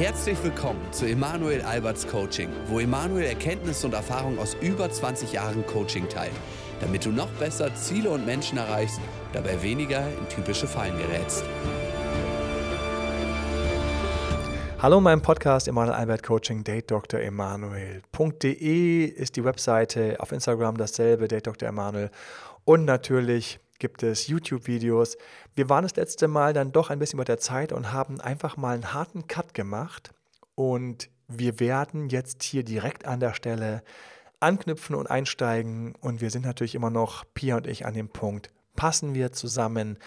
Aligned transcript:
Herzlich 0.00 0.42
willkommen 0.42 0.80
zu 0.92 1.04
Emanuel 1.04 1.60
Alberts 1.60 2.06
Coaching, 2.06 2.48
wo 2.68 2.80
Emanuel 2.80 3.26
Erkenntnisse 3.26 3.86
und 3.86 3.92
Erfahrung 3.92 4.38
aus 4.38 4.56
über 4.62 4.90
20 4.90 5.30
Jahren 5.30 5.66
Coaching 5.66 6.08
teilt, 6.08 6.32
damit 6.80 7.04
du 7.04 7.10
noch 7.10 7.28
besser 7.32 7.74
Ziele 7.74 8.08
und 8.08 8.24
Menschen 8.24 8.56
erreichst, 8.56 8.98
dabei 9.34 9.62
weniger 9.62 10.08
in 10.08 10.26
typische 10.30 10.66
Fallen 10.66 10.96
gerätst. 10.96 11.44
Hallo, 14.78 15.02
mein 15.02 15.20
Podcast 15.20 15.68
Emanuel 15.68 15.94
Albert 15.94 16.22
Coaching, 16.22 16.64
Date 16.64 16.90
Dr. 16.90 17.20
Emanuel.de 17.20 19.04
ist 19.04 19.36
die 19.36 19.44
Webseite, 19.44 20.16
auf 20.18 20.32
Instagram 20.32 20.78
dasselbe, 20.78 21.28
Date 21.28 21.46
Dr. 21.46 21.68
Emanuel. 21.68 22.10
Und 22.64 22.86
natürlich 22.86 23.60
gibt 23.80 24.04
es 24.04 24.28
YouTube-Videos. 24.28 25.16
Wir 25.54 25.68
waren 25.68 25.82
das 25.82 25.96
letzte 25.96 26.28
Mal 26.28 26.52
dann 26.52 26.70
doch 26.70 26.90
ein 26.90 27.00
bisschen 27.00 27.18
über 27.18 27.24
der 27.24 27.38
Zeit 27.38 27.72
und 27.72 27.92
haben 27.92 28.20
einfach 28.20 28.56
mal 28.56 28.74
einen 28.74 28.92
harten 28.92 29.26
Cut 29.26 29.54
gemacht. 29.54 30.12
Und 30.54 31.10
wir 31.26 31.58
werden 31.58 32.08
jetzt 32.08 32.44
hier 32.44 32.62
direkt 32.62 33.06
an 33.06 33.18
der 33.18 33.34
Stelle 33.34 33.82
anknüpfen 34.38 34.94
und 34.94 35.08
einsteigen. 35.08 35.94
Und 36.00 36.20
wir 36.20 36.30
sind 36.30 36.44
natürlich 36.44 36.74
immer 36.74 36.90
noch, 36.90 37.24
Pia 37.34 37.56
und 37.56 37.66
ich, 37.66 37.86
an 37.86 37.94
dem 37.94 38.08
Punkt, 38.08 38.50
passen 38.76 39.14
wir 39.14 39.32
zusammen? 39.32 39.98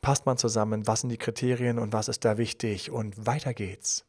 Passt 0.00 0.26
man 0.26 0.36
zusammen? 0.36 0.86
Was 0.86 1.02
sind 1.02 1.10
die 1.10 1.18
Kriterien 1.18 1.78
und 1.78 1.92
was 1.92 2.08
ist 2.08 2.24
da 2.24 2.38
wichtig? 2.38 2.90
Und 2.90 3.26
weiter 3.26 3.54
geht's. 3.54 4.04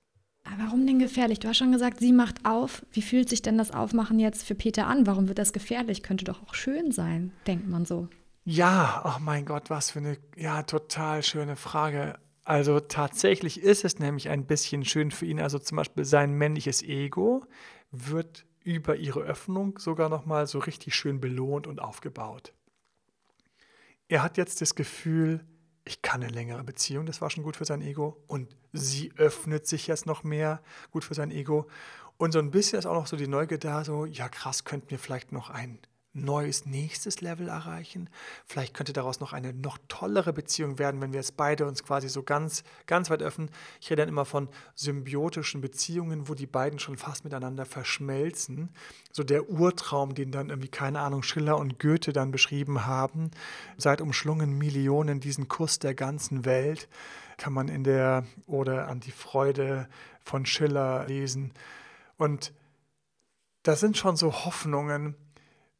Aber 0.45 0.63
warum 0.65 0.85
denn 0.85 0.99
gefährlich? 0.99 1.39
Du 1.39 1.47
hast 1.47 1.57
schon 1.57 1.71
gesagt, 1.71 1.99
sie 1.99 2.11
macht 2.11 2.45
auf. 2.45 2.85
Wie 2.91 3.01
fühlt 3.01 3.29
sich 3.29 3.41
denn 3.41 3.57
das 3.57 3.71
Aufmachen 3.71 4.19
jetzt 4.19 4.43
für 4.43 4.55
Peter 4.55 4.87
an? 4.87 5.07
Warum 5.07 5.27
wird 5.27 5.39
das 5.39 5.53
gefährlich? 5.53 6.03
Könnte 6.03 6.25
doch 6.25 6.43
auch 6.43 6.53
schön 6.53 6.91
sein, 6.91 7.31
denkt 7.47 7.69
man 7.69 7.85
so. 7.85 8.09
Ja, 8.45 9.01
oh 9.05 9.19
mein 9.21 9.45
Gott, 9.45 9.69
was 9.69 9.91
für 9.91 9.99
eine, 9.99 10.17
ja, 10.35 10.63
total 10.63 11.23
schöne 11.23 11.55
Frage. 11.55 12.19
Also 12.43 12.81
tatsächlich 12.81 13.61
ist 13.61 13.85
es 13.85 13.99
nämlich 13.99 14.29
ein 14.29 14.45
bisschen 14.45 14.83
schön 14.83 15.11
für 15.11 15.25
ihn. 15.25 15.39
Also 15.39 15.59
zum 15.59 15.77
Beispiel 15.77 16.03
sein 16.03 16.33
männliches 16.33 16.83
Ego 16.83 17.45
wird 17.91 18.45
über 18.63 18.97
ihre 18.97 19.21
Öffnung 19.21 19.77
sogar 19.79 20.09
nochmal 20.09 20.45
so 20.47 20.59
richtig 20.59 20.93
schön 20.95 21.21
belohnt 21.21 21.67
und 21.67 21.79
aufgebaut. 21.79 22.53
Er 24.09 24.21
hat 24.23 24.37
jetzt 24.37 24.59
das 24.61 24.75
Gefühl, 24.75 25.45
ich 25.85 26.01
kann 26.01 26.21
eine 26.21 26.31
längere 26.31 26.63
Beziehung, 26.65 27.05
das 27.05 27.21
war 27.21 27.29
schon 27.29 27.43
gut 27.43 27.55
für 27.55 27.65
sein 27.65 27.81
Ego. 27.81 28.21
Und 28.27 28.57
sie 28.73 29.13
öffnet 29.15 29.67
sich 29.67 29.87
jetzt 29.87 30.05
noch 30.05 30.23
mehr, 30.23 30.61
gut 30.91 31.05
für 31.05 31.13
sein 31.13 31.31
Ego. 31.31 31.67
Und 32.17 32.33
so 32.33 32.39
ein 32.39 32.51
bisschen 32.51 32.77
ist 32.79 32.85
auch 32.85 32.93
noch 32.93 33.07
so 33.07 33.15
die 33.15 33.27
Neugier 33.27 33.57
da, 33.57 33.85
so, 33.85 34.05
ja 34.05 34.27
krass, 34.27 34.65
könnten 34.65 34.91
wir 34.91 34.99
vielleicht 34.99 35.31
noch 35.31 35.49
ein 35.49 35.79
neues 36.13 36.65
nächstes 36.65 37.21
Level 37.21 37.47
erreichen. 37.47 38.09
Vielleicht 38.45 38.73
könnte 38.73 38.93
daraus 38.93 39.19
noch 39.19 39.33
eine 39.33 39.51
noch 39.51 39.79
tollere 39.87 40.31
Beziehung 40.31 40.77
werden, 40.77 41.01
wenn 41.01 41.11
wir 41.11 41.19
jetzt 41.19 41.35
beide 41.35 41.65
uns 41.65 41.83
quasi 41.83 42.07
so 42.07 42.21
ganz, 42.21 42.63
ganz 42.85 43.09
weit 43.09 43.23
öffnen. 43.23 43.49
Ich 43.81 43.89
rede 43.89 44.03
dann 44.03 44.09
immer 44.09 44.25
von 44.25 44.47
symbiotischen 44.75 45.61
Beziehungen, 45.61 46.29
wo 46.29 46.35
die 46.35 46.45
beiden 46.45 46.79
schon 46.79 46.97
fast 46.97 47.23
miteinander 47.23 47.65
verschmelzen. 47.65 48.69
So 49.11 49.23
der 49.23 49.49
Urtraum, 49.49 50.13
den 50.13 50.31
dann 50.31 50.49
irgendwie, 50.49 50.69
keine 50.69 50.99
Ahnung, 50.99 51.23
Schiller 51.23 51.57
und 51.57 51.79
Goethe 51.79 52.13
dann 52.13 52.31
beschrieben 52.31 52.85
haben. 52.85 53.31
Seit 53.77 53.99
umschlungen 53.99 54.57
Millionen 54.57 55.19
diesen 55.19 55.47
Kuss 55.47 55.79
der 55.79 55.95
ganzen 55.95 56.45
Welt 56.45 56.87
kann 57.37 57.53
man 57.53 57.67
in 57.67 57.83
der 57.83 58.25
oder 58.45 58.87
an 58.87 58.99
die 58.99 59.11
Freude 59.11 59.89
von 60.23 60.45
Schiller 60.45 61.05
lesen. 61.07 61.53
Und 62.17 62.53
das 63.63 63.79
sind 63.79 63.97
schon 63.97 64.15
so 64.15 64.45
Hoffnungen, 64.45 65.15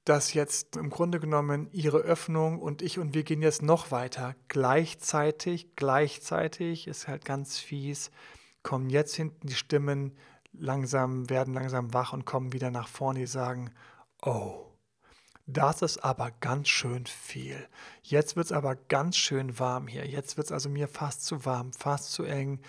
dass 0.06 0.34
jetzt 0.34 0.76
im 0.76 0.90
Grunde 0.90 1.20
genommen 1.20 1.70
ihre 1.72 2.00
Öffnung 2.00 2.60
und 2.60 2.82
ich 2.82 3.00
und 3.00 3.14
wir 3.14 3.24
gehen 3.24 3.42
jetzt 3.42 3.62
noch 3.62 3.92
weiter. 3.92 4.36
Gleichzeitig, 4.50 5.76
gleichzeitig 5.76 6.88
ist 6.88 7.08
halt 7.08 7.24
ganz 7.24 7.58
fies, 7.60 8.12
kommen 8.64 8.90
jetzt 8.90 9.16
hinten 9.16 9.48
die 9.48 9.56
Stimmen 9.56 10.18
langsam, 10.52 11.30
werden 11.30 11.54
langsam 11.54 11.94
wach 11.94 12.14
und 12.14 12.26
kommen 12.26 12.54
wieder 12.54 12.70
nach 12.70 12.88
vorne, 12.88 13.20
die 13.20 13.28
sagen, 13.28 13.72
oh, 14.22 14.66
das 15.46 15.82
ist 15.82 16.04
aber 16.04 16.32
ganz 16.32 16.70
schön 16.70 17.06
viel. 17.06 17.68
Jetzt 18.02 18.36
wird 18.36 18.46
es 18.46 18.52
aber 18.52 18.76
ganz 18.76 19.18
schön 19.18 19.60
warm 19.60 19.88
hier. 19.88 20.08
Jetzt 20.08 20.38
wird 20.38 20.48
es 20.48 20.52
also 20.52 20.70
mir 20.70 20.88
fast 20.88 21.26
zu 21.26 21.46
warm, 21.46 21.74
fast 21.74 22.12
zu 22.12 22.24
eng. 22.24 22.62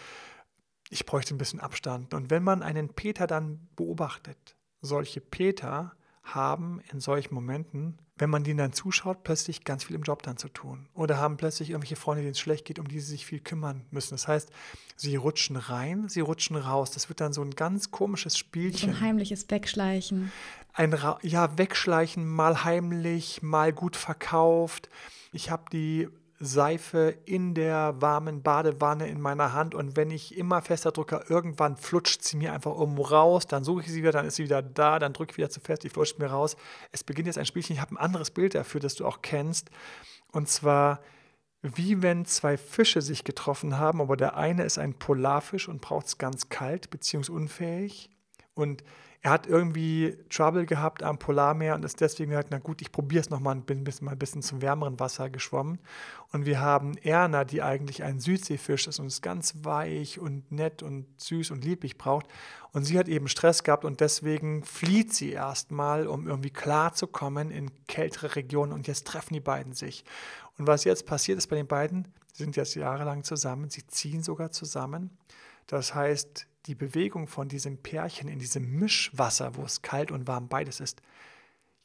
Ich 0.91 1.07
bräuchte 1.07 1.35
ein 1.35 1.39
bisschen 1.39 1.61
Abstand. 1.61 2.15
Und 2.15 2.31
wenn 2.31 2.43
man 2.43 2.63
einen 2.63 2.89
Peter 2.89 3.27
dann 3.27 3.69
beobachtet, 3.77 4.57
solche 4.81 5.21
Peter, 5.21 5.97
haben 6.25 6.81
in 6.91 7.01
solchen 7.01 7.35
Momenten, 7.35 7.99
wenn 8.17 8.31
man 8.31 8.45
denen 8.45 8.59
dann 8.59 8.73
zuschaut, 8.73 9.25
plötzlich 9.25 9.65
ganz 9.65 9.85
viel 9.85 9.97
im 9.97 10.03
Job 10.03 10.23
dann 10.23 10.37
zu 10.37 10.49
tun. 10.49 10.89
Oder 10.95 11.19
haben 11.19 11.37
plötzlich 11.37 11.71
irgendwelche 11.71 11.97
Freunde, 11.97 12.23
denen 12.23 12.33
es 12.33 12.41
schlecht 12.41 12.65
geht, 12.65 12.79
um 12.79 12.89
die 12.89 13.01
sie 13.01 13.13
sich 13.13 13.27
viel 13.27 13.41
kümmern 13.41 13.85
müssen. 13.91 14.15
Das 14.15 14.29
heißt, 14.29 14.51
sie 14.97 15.17
rutschen 15.17 15.57
rein, 15.57 16.09
sie 16.09 16.21
rutschen 16.21 16.57
raus. 16.57 16.91
Das 16.93 17.09
wird 17.09 17.21
dann 17.21 17.33
so 17.33 17.43
ein 17.43 17.51
ganz 17.51 17.91
komisches 17.91 18.39
Spielchen. 18.39 18.93
So 18.93 18.97
ein 18.97 19.01
heimliches 19.01 19.51
Wegschleichen. 19.51 20.33
Ein 20.73 20.93
Ra 20.93 21.19
ja, 21.23 21.57
Wegschleichen, 21.59 22.27
mal 22.27 22.65
heimlich, 22.65 23.43
mal 23.43 23.73
gut 23.73 23.97
verkauft. 23.97 24.89
Ich 25.33 25.51
habe 25.51 25.65
die 25.73 26.09
Seife 26.45 27.17
in 27.25 27.55
der 27.55 28.01
warmen 28.01 28.43
Badewanne 28.43 29.09
in 29.09 29.21
meiner 29.21 29.53
Hand 29.53 29.75
und 29.75 29.97
wenn 29.97 30.11
ich 30.11 30.37
immer 30.37 30.63
fester 30.63 30.93
drücke, 30.93 31.25
irgendwann 31.29 31.77
flutscht 31.77 32.23
sie 32.23 32.37
mir 32.37 32.53
einfach 32.53 32.77
irgendwo 32.79 33.03
raus, 33.03 33.47
dann 33.47 33.65
suche 33.65 33.83
ich 33.83 33.89
sie 33.89 34.03
wieder, 34.03 34.13
dann 34.13 34.27
ist 34.27 34.37
sie 34.37 34.45
wieder 34.45 34.63
da, 34.63 34.99
dann 34.99 35.13
drücke 35.13 35.33
ich 35.33 35.39
wieder 35.39 35.51
zu 35.51 35.61
fest, 35.61 35.83
die 35.83 35.89
flutscht 35.89 36.19
mir 36.19 36.27
raus. 36.27 36.57
Es 36.93 37.05
beginnt 37.05 37.27
jetzt 37.27 37.39
ein 37.39 37.47
Spielchen, 37.47 37.75
ich 37.75 37.81
habe 37.81 37.95
ein 37.95 37.99
anderes 37.99 38.31
Bild 38.31 38.55
dafür, 38.55 38.81
das 38.81 38.95
du 38.95 39.07
auch 39.07 39.23
kennst 39.23 39.71
und 40.33 40.49
zwar 40.49 41.01
wie 41.65 42.03
wenn 42.03 42.27
zwei 42.27 42.59
Fische 42.59 43.01
sich 43.01 43.25
getroffen 43.25 43.79
haben, 43.79 44.03
aber 44.03 44.19
der 44.19 44.37
eine 44.37 44.65
ist 44.65 44.79
ein 44.79 44.93
Polarfisch 44.93 45.67
und 45.67 45.81
braucht 45.81 46.07
es 46.07 46.19
ganz 46.19 46.51
kalt, 46.51 46.91
beziehungsunfähig 46.91 48.11
und 48.53 48.85
er 49.25 49.31
hat 49.31 49.47
irgendwie 49.47 50.19
Trouble 50.29 50.67
gehabt 50.67 51.03
am 51.03 51.19
Polarmeer 51.19 51.77
und 51.77 51.83
ist 51.83 51.99
deswegen 52.03 52.33
gesagt, 52.33 52.49
na 52.51 52.59
gut, 52.59 52.83
ich 52.83 52.93
probiere 52.93 53.23
es 53.23 53.31
nochmal 53.31 53.57
und 53.57 53.65
bin 53.65 53.83
mal 54.03 54.13
ein 54.13 54.19
bisschen 54.19 54.43
zum 54.43 54.61
wärmeren 54.61 55.01
Wasser 55.01 55.31
geschwommen. 55.31 55.79
Und 56.31 56.45
wir 56.45 56.61
haben 56.61 56.99
Erna, 56.99 57.45
die 57.45 57.63
eigentlich 57.63 58.03
ein 58.03 58.21
Südseefisch 58.21 58.87
ist 58.87 58.99
und 58.99 59.07
ist 59.07 59.23
ganz 59.23 59.55
weich 59.63 60.19
und 60.19 60.53
nett 60.53 60.83
und 60.83 61.07
süß 61.17 61.53
und 61.53 61.65
lieblich 61.65 61.97
braucht. 61.97 62.27
Und 62.73 62.85
sie 62.85 62.99
hat 62.99 63.09
eben 63.09 63.27
Stress 63.27 63.63
gehabt 63.63 63.87
und 63.87 64.01
deswegen 64.01 64.63
flieht 64.63 65.15
sie 65.15 65.31
erstmal, 65.31 66.07
um 66.07 66.29
irgendwie 66.29 66.51
klarzukommen 66.51 67.51
in 67.51 67.71
kältere 67.87 68.37
Regionen. 68.37 68.73
Und 68.73 68.87
jetzt 68.89 69.07
treffen 69.07 69.33
die 69.33 69.41
beiden 69.41 69.73
sich. 69.73 70.05
Und 70.59 70.67
was 70.67 70.85
jetzt 70.85 71.07
passiert 71.07 71.39
ist 71.39 71.47
bei 71.47 71.57
den 71.57 71.67
beiden, 71.67 72.09
sie 72.35 72.43
sind 72.43 72.57
jetzt 72.57 72.75
jahrelang 72.75 73.25
zusammen, 73.25 73.71
sie 73.71 73.87
ziehen 73.87 74.23
sogar 74.23 74.51
zusammen. 74.51 75.17
Das 75.67 75.95
heißt, 75.95 76.47
die 76.67 76.75
Bewegung 76.75 77.27
von 77.27 77.49
diesem 77.49 77.79
Pärchen 77.79 78.29
in 78.29 78.39
diesem 78.39 78.79
Mischwasser, 78.79 79.57
wo 79.57 79.65
es 79.65 79.83
kalt 79.83 80.11
und 80.11 80.27
warm 80.27 80.49
beides 80.49 80.81
ist, 80.81 81.03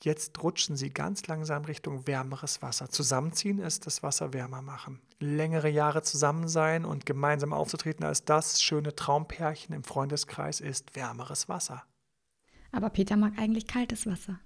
jetzt 0.04 0.42
rutschen 0.42 0.78
sie 0.78 0.90
ganz 0.90 1.28
langsam 1.28 1.66
Richtung 1.66 2.08
wärmeres 2.08 2.62
Wasser. 2.62 2.90
Zusammenziehen 2.90 3.60
ist 3.60 3.86
das 3.86 4.04
Wasser 4.04 4.34
wärmer 4.34 4.62
machen. 4.62 5.02
Längere 5.20 5.70
Jahre 5.70 6.02
zusammen 6.02 6.48
sein 6.48 6.86
und 6.86 7.06
gemeinsam 7.06 7.52
aufzutreten 7.52 8.06
als 8.06 8.24
das 8.24 8.62
schöne 8.62 8.96
Traumpärchen 8.96 9.76
im 9.76 9.84
Freundeskreis 9.84 10.62
ist 10.62 10.96
wärmeres 10.96 11.50
Wasser. 11.50 11.84
Aber 12.72 12.90
Peter 12.90 13.18
mag 13.18 13.34
eigentlich 13.38 13.68
kaltes 13.68 14.06
Wasser. 14.06 14.40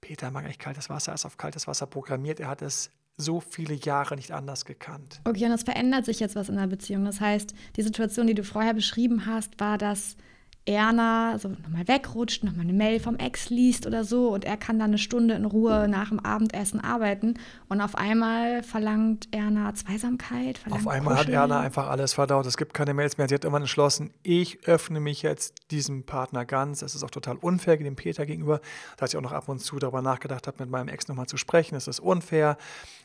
Peter 0.00 0.30
mag 0.30 0.44
eigentlich 0.44 0.58
kaltes 0.58 0.88
Wasser, 0.88 1.12
er 1.12 1.16
ist 1.16 1.26
auf 1.26 1.36
kaltes 1.36 1.66
Wasser 1.66 1.86
programmiert. 1.86 2.40
Er 2.40 2.48
hat 2.48 2.62
es 2.62 2.90
so 3.16 3.40
viele 3.40 3.74
Jahre 3.74 4.16
nicht 4.16 4.32
anders 4.32 4.64
gekannt. 4.64 5.20
Okay, 5.24 5.44
und 5.44 5.52
es 5.52 5.62
verändert 5.62 6.04
sich 6.04 6.20
jetzt 6.20 6.36
was 6.36 6.48
in 6.48 6.56
der 6.56 6.66
Beziehung. 6.66 7.04
Das 7.04 7.20
heißt, 7.20 7.54
die 7.76 7.82
Situation, 7.82 8.26
die 8.26 8.34
du 8.34 8.44
vorher 8.44 8.74
beschrieben 8.74 9.26
hast, 9.26 9.60
war, 9.60 9.78
dass 9.78 10.16
Erna 10.66 11.38
so 11.38 11.48
nochmal 11.48 11.86
wegrutscht, 11.86 12.42
nochmal 12.42 12.62
eine 12.62 12.72
Mail 12.72 12.98
vom 12.98 13.16
Ex 13.16 13.50
liest 13.50 13.86
oder 13.86 14.02
so 14.02 14.30
und 14.30 14.44
er 14.44 14.56
kann 14.56 14.78
dann 14.78 14.90
eine 14.90 14.98
Stunde 14.98 15.34
in 15.34 15.44
Ruhe 15.44 15.88
nach 15.88 16.08
dem 16.08 16.20
Abendessen 16.20 16.80
arbeiten 16.80 17.34
und 17.68 17.82
auf 17.82 17.96
einmal 17.96 18.62
verlangt 18.62 19.28
Erna 19.30 19.74
Zweisamkeit. 19.74 20.56
Verlangt 20.56 20.86
auf 20.86 20.90
einmal 20.90 21.16
Kuscheln. 21.16 21.36
hat 21.36 21.42
Erna 21.42 21.60
einfach 21.60 21.88
alles 21.88 22.14
verdaut. 22.14 22.46
Es 22.46 22.56
gibt 22.56 22.72
keine 22.72 22.94
Mails 22.94 23.18
mehr. 23.18 23.28
Sie 23.28 23.34
hat 23.34 23.44
immer 23.44 23.58
entschlossen, 23.58 24.10
ich 24.22 24.66
öffne 24.66 25.00
mich 25.00 25.20
jetzt 25.20 25.70
diesem 25.70 26.04
Partner 26.04 26.46
ganz. 26.46 26.80
Es 26.80 26.94
ist 26.94 27.04
auch 27.04 27.10
total 27.10 27.36
unfair 27.36 27.76
dem 27.76 27.96
Peter 27.96 28.24
gegenüber, 28.24 28.60
dass 28.96 29.12
ich 29.12 29.18
auch 29.18 29.22
noch 29.22 29.32
ab 29.32 29.48
und 29.50 29.58
zu 29.58 29.78
darüber 29.78 30.00
nachgedacht 30.00 30.46
habe, 30.46 30.62
mit 30.62 30.70
meinem 30.70 30.88
Ex 30.88 31.08
nochmal 31.08 31.26
zu 31.26 31.36
sprechen. 31.36 31.74
Es 31.74 31.88
ist 31.88 32.00
unfair, 32.00 32.56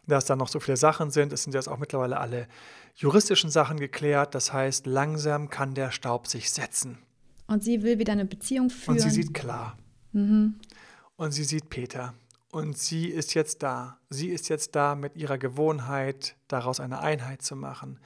dass 0.07 0.23
da 0.23 0.37
noch 0.37 0.47
so 0.47 0.61
viele 0.61 0.77
Sachen 0.77 1.11
sind. 1.11 1.33
Es 1.33 1.43
sind 1.43 1.53
jetzt 1.53 1.67
auch 1.67 1.77
mittlerweile 1.77 2.19
alle 2.19 2.47
juristischen 2.95 3.49
Sachen 3.49 3.77
geklärt. 3.79 4.33
Das 4.33 4.53
heißt, 4.53 4.85
langsam 4.85 5.49
kann 5.49 5.73
der 5.73 5.91
Staub 5.91 6.27
sich 6.27 6.51
setzen. 6.51 6.99
Und 7.49 7.63
sie 7.63 7.81
will 7.81 7.97
wieder 7.97 8.13
eine 8.13 8.25
Beziehung 8.25 8.69
führen. 8.69 8.97
Und 8.97 9.01
sie 9.01 9.09
sieht 9.09 9.33
klar. 9.33 9.75
Mhm. 10.11 10.55
Und 11.15 11.31
sie 11.31 11.43
sieht 11.43 11.69
Peter. 11.69 12.13
Und 12.51 12.77
sie 12.77 13.07
ist 13.07 13.33
jetzt 13.33 13.63
da. 13.63 13.97
Sie 14.09 14.29
ist 14.29 14.49
jetzt 14.49 14.75
da 14.75 14.95
mit 14.95 15.15
ihrer 15.15 15.39
Gewohnheit, 15.39 16.35
daraus 16.47 16.79
eine 16.79 16.99
Einheit 16.99 17.41
zu 17.41 17.55
machen. 17.55 17.99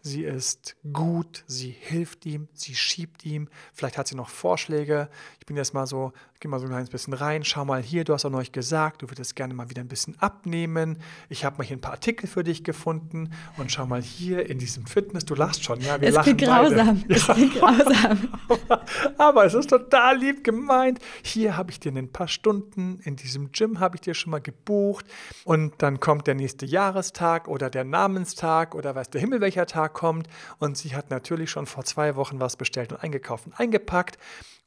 Sie 0.00 0.24
ist 0.24 0.76
gut, 0.92 1.44
sie 1.46 1.70
hilft 1.70 2.24
ihm, 2.26 2.48
sie 2.54 2.74
schiebt 2.74 3.24
ihm, 3.24 3.48
vielleicht 3.72 3.98
hat 3.98 4.08
sie 4.08 4.14
noch 4.14 4.28
Vorschläge. 4.28 5.08
Ich 5.40 5.46
bin 5.46 5.56
jetzt 5.56 5.74
mal 5.74 5.86
so, 5.86 6.12
ich 6.34 6.40
gehe 6.40 6.50
mal 6.50 6.60
so 6.60 6.66
ein 6.66 6.70
kleines 6.70 6.90
bisschen 6.90 7.14
rein, 7.14 7.44
schau 7.44 7.64
mal 7.64 7.82
hier, 7.82 8.04
du 8.04 8.14
hast 8.14 8.24
auch 8.24 8.30
neulich 8.30 8.52
gesagt, 8.52 9.02
du 9.02 9.10
würdest 9.10 9.34
gerne 9.34 9.54
mal 9.54 9.70
wieder 9.70 9.82
ein 9.82 9.88
bisschen 9.88 10.18
abnehmen. 10.20 10.98
Ich 11.28 11.44
habe 11.44 11.58
mal 11.58 11.64
hier 11.64 11.76
ein 11.76 11.80
paar 11.80 11.92
Artikel 11.92 12.28
für 12.28 12.44
dich 12.44 12.62
gefunden 12.62 13.30
und 13.56 13.72
schau 13.72 13.86
mal 13.86 14.00
hier 14.00 14.48
in 14.48 14.58
diesem 14.58 14.86
Fitness, 14.86 15.24
du 15.24 15.34
lachst 15.34 15.64
schon, 15.64 15.80
ja, 15.80 16.00
wir 16.00 16.08
es 16.08 16.14
lachen 16.14 16.36
grausam, 16.36 17.02
beide. 17.02 17.14
es 17.14 17.24
klingt 17.24 17.54
grausam. 17.54 18.28
aber, 19.18 19.44
es 19.46 19.54
ist 19.54 19.68
total 19.68 20.18
lieb 20.18 20.44
gemeint. 20.44 21.00
Hier 21.22 21.56
habe 21.56 21.70
ich 21.70 21.80
dir 21.80 21.88
in 21.88 21.98
ein 21.98 22.12
paar 22.12 22.28
Stunden, 22.28 23.00
in 23.02 23.16
diesem 23.16 23.50
Gym 23.52 23.80
habe 23.80 23.96
ich 23.96 24.02
dir 24.02 24.14
schon 24.14 24.30
mal 24.30 24.40
gebucht 24.40 25.06
und 25.44 25.74
dann 25.78 25.98
kommt 25.98 26.26
der 26.26 26.34
nächste 26.34 26.66
Jahrestag 26.66 27.48
oder 27.48 27.68
der 27.68 27.84
Namenstag 27.84 28.74
oder 28.74 28.94
weiß 28.94 29.10
der 29.10 29.20
Himmel, 29.20 29.40
welcher 29.40 29.66
Tag 29.66 29.87
kommt. 29.88 30.28
Und 30.58 30.76
sie 30.76 30.94
hat 30.94 31.10
natürlich 31.10 31.50
schon 31.50 31.66
vor 31.66 31.84
zwei 31.84 32.16
Wochen 32.16 32.40
was 32.40 32.56
bestellt 32.56 32.92
und 32.92 32.98
eingekauft 32.98 33.46
und 33.46 33.58
eingepackt. 33.58 34.18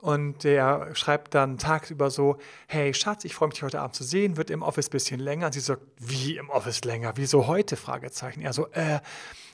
Und 0.02 0.44
der 0.44 0.96
schreibt 0.96 1.36
dann 1.36 1.60
tagsüber 1.60 2.10
so, 2.10 2.38
hey 2.68 2.94
Schatz, 2.94 3.24
ich 3.24 3.36
freue 3.36 3.50
mich, 3.50 3.56
dich 3.56 3.64
heute 3.64 3.82
Abend 3.82 3.96
zu 3.96 4.04
sehen, 4.04 4.36
wird 4.36 4.50
im 4.50 4.64
Office 4.64 4.88
ein 4.88 4.92
bisschen 4.92 5.20
länger. 5.20 5.48
Und 5.48 5.54
sie 5.54 5.60
sagt, 5.60 5.84
wie 5.98 6.38
im 6.38 6.50
Office 6.50 6.84
länger? 6.84 7.14
Wieso 7.16 7.48
heute? 7.48 7.78
Fragezeichen. 7.78 8.42
Er 8.42 8.54
so, 8.54 8.68
äh, 8.72 9.00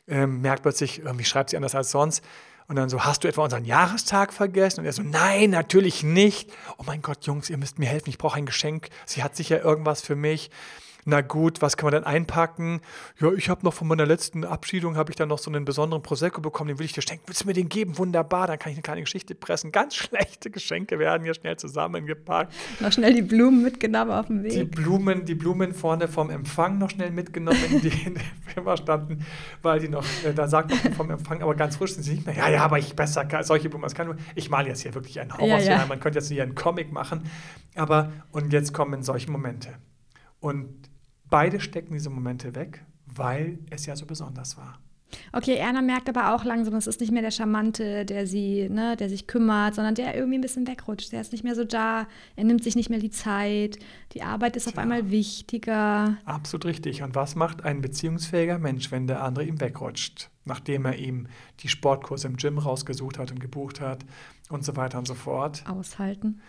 äh 0.07 0.25
merkt 0.25 0.63
plötzlich, 0.63 0.99
irgendwie 0.99 1.25
schreibt 1.25 1.49
sie 1.49 1.57
anders 1.57 1.75
als 1.75 1.91
sonst. 1.91 2.23
Und 2.69 2.75
dann 2.75 2.89
so, 2.89 3.03
hast 3.03 3.23
du 3.23 3.27
etwa 3.27 3.43
unseren 3.43 3.65
Jahrestag 3.65 4.33
vergessen? 4.33 4.81
Und 4.81 4.85
er 4.85 4.93
so, 4.93 5.01
nein, 5.01 5.49
natürlich 5.49 6.03
nicht. 6.03 6.51
Oh 6.77 6.83
mein 6.85 7.01
Gott, 7.01 7.25
Jungs, 7.25 7.49
ihr 7.49 7.57
müsst 7.57 7.79
mir 7.79 7.87
helfen, 7.87 8.09
ich 8.09 8.17
brauche 8.17 8.37
ein 8.37 8.45
Geschenk. 8.45 8.89
Sie 9.05 9.23
hat 9.23 9.35
sicher 9.35 9.61
irgendwas 9.63 10.01
für 10.01 10.15
mich 10.15 10.49
na 11.07 11.21
gut, 11.21 11.61
was 11.61 11.77
kann 11.77 11.87
man 11.87 11.93
denn 11.93 12.03
einpacken? 12.03 12.81
Ja, 13.21 13.31
ich 13.31 13.47
habe 13.47 13.63
noch 13.63 13.73
von 13.73 13.87
meiner 13.87 14.05
letzten 14.05 14.43
Abschiedung, 14.43 14.97
habe 14.97 15.09
ich 15.09 15.15
dann 15.15 15.29
noch 15.29 15.39
so 15.39 15.49
einen 15.49 15.63
besonderen 15.63 16.03
Prosecco 16.03 16.41
bekommen, 16.41 16.67
den 16.67 16.79
will 16.79 16.85
ich 16.85 16.91
dir 16.91 17.01
schenken. 17.01 17.23
Willst 17.27 17.43
du 17.43 17.47
mir 17.47 17.53
den 17.53 17.69
geben? 17.69 17.97
Wunderbar, 17.97 18.45
dann 18.47 18.59
kann 18.59 18.73
ich 18.73 18.77
eine 18.77 18.83
kleine 18.83 19.01
Geschichte 19.01 19.33
pressen. 19.33 19.71
Ganz 19.71 19.95
schlechte 19.95 20.51
Geschenke 20.51 20.99
werden 20.99 21.23
hier 21.23 21.33
schnell 21.33 21.55
zusammengepackt. 21.55 22.53
Noch 22.81 22.91
schnell 22.91 23.13
die 23.13 23.21
Blumen 23.21 23.63
mitgenommen 23.63 24.11
auf 24.11 24.27
dem 24.27 24.43
Weg. 24.43 24.51
Die 24.51 24.63
Blumen, 24.65 25.23
die 25.23 25.35
Blumen 25.35 25.73
vorne 25.73 26.09
vom 26.09 26.29
Empfang 26.29 26.77
noch 26.77 26.89
schnell 26.89 27.11
mitgenommen, 27.11 27.81
die 27.81 28.05
in 28.05 28.15
der 28.15 28.23
Firma 28.53 28.75
standen, 28.75 29.25
weil 29.61 29.79
die 29.79 29.87
noch, 29.87 30.03
äh, 30.25 30.33
da 30.33 30.49
sagt 30.49 30.71
noch 30.71 30.93
vom 30.93 31.09
Empfang, 31.09 31.41
aber 31.41 31.55
ganz 31.55 31.77
frisch 31.77 31.93
sind 31.93 32.03
sie 32.03 32.15
nicht 32.15 32.25
mehr. 32.25 32.35
Ja, 32.35 32.49
ja, 32.49 32.65
aber 32.65 32.79
ich 32.79 32.93
besser, 32.97 33.25
solche 33.43 33.69
Blumen, 33.69 33.83
das 33.83 33.95
kann 33.95 34.07
nur, 34.07 34.17
ich 34.35 34.49
male 34.49 34.67
jetzt 34.67 34.81
hier 34.81 34.93
wirklich 34.93 35.21
einen 35.21 35.31
Horror, 35.31 35.59
ja, 35.59 35.59
ja. 35.59 35.85
man 35.87 36.01
könnte 36.01 36.19
jetzt 36.19 36.27
hier 36.27 36.43
einen 36.43 36.55
Comic 36.55 36.91
machen, 36.91 37.29
aber, 37.75 38.11
und 38.31 38.51
jetzt 38.51 38.73
kommen 38.73 39.03
solche 39.03 39.31
Momente. 39.31 39.69
Und 40.39 40.86
Beide 41.29 41.59
stecken 41.59 41.93
diese 41.93 42.09
Momente 42.09 42.55
weg, 42.55 42.83
weil 43.05 43.59
es 43.69 43.85
ja 43.85 43.95
so 43.95 44.05
besonders 44.05 44.57
war. 44.57 44.79
Okay, 45.31 45.55
Erna 45.55 45.81
merkt 45.81 46.09
aber 46.09 46.33
auch 46.33 46.43
langsam, 46.43 46.75
es 46.75 46.87
ist 46.87 46.99
nicht 46.99 47.11
mehr 47.11 47.21
der 47.21 47.31
Charmante, 47.31 48.05
der 48.05 48.27
sie, 48.27 48.67
ne, 48.69 48.95
der 48.97 49.09
sich 49.09 49.27
kümmert, 49.27 49.75
sondern 49.75 49.95
der 49.95 50.15
irgendwie 50.15 50.37
ein 50.37 50.41
bisschen 50.41 50.67
wegrutscht. 50.67 51.11
Der 51.11 51.21
ist 51.21 51.31
nicht 51.31 51.43
mehr 51.43 51.55
so 51.55 51.63
da, 51.63 52.07
er 52.35 52.43
nimmt 52.43 52.63
sich 52.63 52.75
nicht 52.75 52.89
mehr 52.89 52.99
die 52.99 53.09
Zeit, 53.09 53.79
die 54.13 54.21
Arbeit 54.21 54.55
ist 54.55 54.65
ja. 54.65 54.73
auf 54.73 54.77
einmal 54.77 55.09
wichtiger. 55.09 56.17
Absolut 56.25 56.65
richtig. 56.65 57.03
Und 57.03 57.15
was 57.15 57.35
macht 57.35 57.63
ein 57.63 57.81
beziehungsfähiger 57.81 58.59
Mensch, 58.59 58.91
wenn 58.91 59.07
der 59.07 59.23
andere 59.23 59.45
ihm 59.45 59.61
wegrutscht, 59.61 60.29
nachdem 60.45 60.85
er 60.85 60.97
ihm 60.97 61.27
die 61.61 61.69
Sportkurse 61.69 62.27
im 62.27 62.35
Gym 62.35 62.57
rausgesucht 62.57 63.17
hat 63.17 63.31
und 63.31 63.39
gebucht 63.39 63.79
hat 63.79 64.05
und 64.49 64.65
so 64.65 64.75
weiter 64.75 64.97
und 64.97 65.07
so 65.07 65.15
fort? 65.15 65.63
Aushalten. 65.69 66.41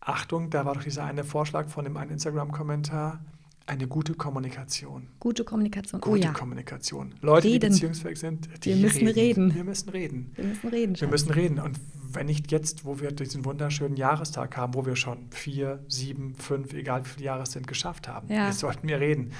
Achtung, 0.00 0.50
da 0.50 0.64
war 0.64 0.74
doch 0.74 0.82
dieser 0.82 1.04
eine 1.04 1.24
Vorschlag 1.24 1.68
von 1.68 1.84
dem 1.84 1.96
einen 1.96 2.12
Instagram-Kommentar 2.12 3.20
eine 3.66 3.86
gute 3.86 4.14
Kommunikation. 4.14 5.08
Gute 5.20 5.44
Kommunikation. 5.44 6.00
Gute 6.00 6.12
oh, 6.12 6.16
ja. 6.16 6.32
Kommunikation. 6.32 7.14
Leute, 7.20 7.48
reden. 7.48 7.60
die 7.60 7.68
beziehungsfähig 7.68 8.18
sind, 8.18 8.48
die 8.64 8.70
wir 8.70 8.76
müssen 8.76 9.08
reden. 9.08 9.14
reden. 9.50 9.54
Wir 9.54 9.64
müssen 9.64 9.88
reden. 9.88 10.32
Wir 10.34 10.44
müssen 10.44 10.68
reden. 10.68 11.00
Wir 11.00 11.08
müssen 11.08 11.30
reden. 11.30 11.58
Und 11.60 11.80
wenn 12.12 12.26
nicht 12.26 12.50
jetzt, 12.52 12.84
wo 12.84 13.00
wir 13.00 13.12
diesen 13.12 13.44
wunderschönen 13.44 13.96
Jahrestag 13.96 14.56
haben, 14.56 14.74
wo 14.74 14.84
wir 14.84 14.96
schon 14.96 15.30
vier, 15.30 15.84
sieben, 15.88 16.34
fünf, 16.34 16.72
egal 16.74 17.04
wie 17.04 17.08
viele 17.08 17.26
Jahre 17.26 17.42
es 17.42 17.52
sind, 17.52 17.66
geschafft 17.66 18.08
haben. 18.08 18.28
Ja. 18.28 18.48
Jetzt 18.48 18.58
sollten 18.58 18.88
wir 18.88 19.00
reden. 19.00 19.32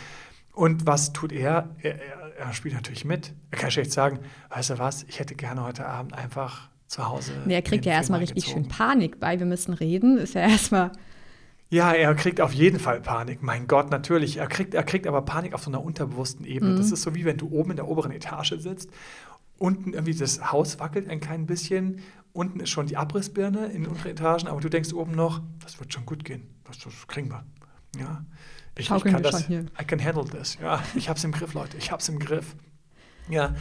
Und 0.53 0.87
was 0.87 1.13
tut 1.13 1.33
er? 1.33 1.71
Er, 1.83 2.01
er? 2.01 2.37
er, 2.39 2.53
spielt 2.53 2.75
natürlich 2.75 3.05
mit. 3.05 3.33
Er 3.51 3.59
kann 3.59 3.71
schlecht 3.71 3.93
sagen, 3.93 4.21
weißt 4.51 4.71
du 4.71 4.79
was, 4.79 5.05
ich 5.05 5.19
hätte 5.19 5.35
gerne 5.35 5.65
heute 5.65 5.87
Abend 5.87 6.15
einfach 6.15 6.69
zu 6.87 7.09
Hause. 7.09 7.33
Nee, 7.47 7.55
er 7.55 7.63
kriegt 7.63 7.87
ja 7.87 7.93
erstmal 7.93 8.21
richtig 8.21 8.45
schön 8.45 8.69
Panik 8.69 9.19
bei, 9.19 9.39
wir 9.39 9.47
müssen 9.47 9.73
reden. 9.73 10.19
Ist 10.19 10.35
ja 10.35 10.43
erstmal 10.43 10.93
ja, 11.73 11.91
er 11.91 12.15
kriegt 12.15 12.43
auf 12.43 12.53
jeden 12.53 12.79
Fall 12.79 13.01
Panik. 13.01 13.43
Mein 13.43 13.67
Gott, 13.67 13.91
natürlich. 13.91 14.37
Er 14.37 14.47
kriegt, 14.47 14.75
er 14.75 14.83
kriegt 14.83 15.07
aber 15.07 15.23
Panik 15.23 15.55
auf 15.55 15.63
so 15.63 15.71
einer 15.71 15.83
unterbewussten 15.83 16.45
Ebene. 16.45 16.73
Mhm. 16.73 16.77
Das 16.77 16.93
ist 16.93 17.01
so 17.01 17.15
wie 17.15 17.25
wenn 17.25 17.39
du 17.39 17.49
oben 17.49 17.71
in 17.71 17.77
der 17.77 17.89
oberen 17.89 18.13
Etage 18.13 18.53
sitzt. 18.59 18.91
Unten 19.57 19.95
irgendwie 19.95 20.15
das 20.15 20.53
Haus 20.53 20.79
wackelt 20.81 21.09
ein 21.09 21.21
klein 21.21 21.47
bisschen. 21.47 22.01
Unten 22.35 22.61
ist 22.61 22.69
schon 22.69 22.89
die 22.89 22.99
Abrissbirne 22.99 23.69
in 23.69 23.85
den 23.85 23.87
unteren 23.87 24.11
Etagen, 24.11 24.49
aber 24.49 24.61
du 24.61 24.69
denkst 24.69 24.93
oben 24.93 25.13
noch, 25.13 25.41
das 25.65 25.81
wird 25.81 25.95
schon 25.95 26.05
gut 26.05 26.27
gehen. 26.27 26.47
Das, 26.65 26.79
das 26.79 26.93
kriegen 27.07 27.31
wir. 27.31 27.43
Ja. 27.99 28.23
Ich, 28.77 28.91
ich 28.91 29.05
kann 29.05 29.23
das. 29.23 29.49
I 29.49 29.65
can 29.87 30.05
handle 30.05 30.27
this. 30.27 30.59
Ja, 30.61 30.83
ich 30.95 31.09
hab's 31.09 31.25
im 31.25 31.33
Griff, 31.33 31.55
Leute. 31.55 31.79
Ich 31.79 31.91
hab's 31.91 32.07
im 32.11 32.19
Griff. 32.19 32.55
Ja. 33.31 33.55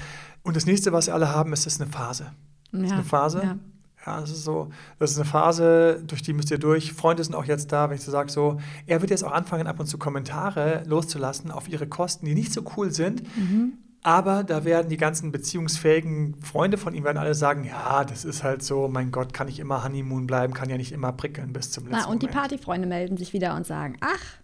Und 0.43 0.57
das 0.57 0.65
nächste, 0.65 0.91
was 0.91 1.07
wir 1.07 1.13
alle 1.13 1.29
haben, 1.29 1.53
ist, 1.53 1.65
ist 1.65 1.79
eine 1.79 1.89
Phase. 1.89 2.33
Ja. 2.73 2.79
Das 2.79 2.81
ist 2.87 2.91
eine 2.91 3.03
Phase. 3.05 3.41
Ja 3.41 3.57
ja, 4.05 4.19
das 4.19 4.31
ist 4.31 4.43
so, 4.43 4.69
das 4.99 5.11
ist 5.11 5.17
eine 5.17 5.25
Phase, 5.25 6.01
durch 6.05 6.21
die 6.21 6.33
müsst 6.33 6.49
ihr 6.51 6.57
durch. 6.57 6.93
Freunde 6.93 7.23
sind 7.23 7.35
auch 7.35 7.45
jetzt 7.45 7.71
da, 7.71 7.89
wenn 7.89 7.97
ich 7.97 8.03
so 8.03 8.11
sage, 8.11 8.31
so, 8.31 8.59
er 8.87 9.01
wird 9.01 9.11
jetzt 9.11 9.23
auch 9.23 9.31
anfangen, 9.31 9.67
ab 9.67 9.79
und 9.79 9.85
zu 9.85 9.97
Kommentare 9.97 10.83
loszulassen 10.85 11.51
auf 11.51 11.69
ihre 11.69 11.87
Kosten, 11.87 12.25
die 12.25 12.33
nicht 12.33 12.51
so 12.51 12.63
cool 12.75 12.91
sind. 12.91 13.23
Mhm. 13.37 13.73
Aber 14.03 14.43
da 14.43 14.65
werden 14.65 14.89
die 14.89 14.97
ganzen 14.97 15.31
beziehungsfähigen 15.31 16.35
Freunde 16.41 16.79
von 16.79 16.95
ihm 16.95 17.03
werden 17.03 17.19
alle 17.19 17.35
sagen, 17.35 17.63
ja, 17.65 18.03
das 18.03 18.25
ist 18.25 18.43
halt 18.43 18.63
so, 18.63 18.87
mein 18.87 19.11
Gott, 19.11 19.31
kann 19.31 19.47
ich 19.47 19.59
immer 19.59 19.83
Honeymoon 19.83 20.25
bleiben, 20.25 20.55
kann 20.55 20.69
ja 20.71 20.77
nicht 20.77 20.91
immer 20.91 21.11
prickeln 21.11 21.53
bis 21.53 21.69
zum 21.69 21.83
letzten 21.83 21.97
Na, 21.97 22.05
und 22.05 22.21
Moment. 22.21 22.23
die 22.23 22.27
Partyfreunde 22.27 22.87
melden 22.87 23.17
sich 23.17 23.33
wieder 23.33 23.55
und 23.55 23.67
sagen, 23.67 23.97
ach, 24.01 24.40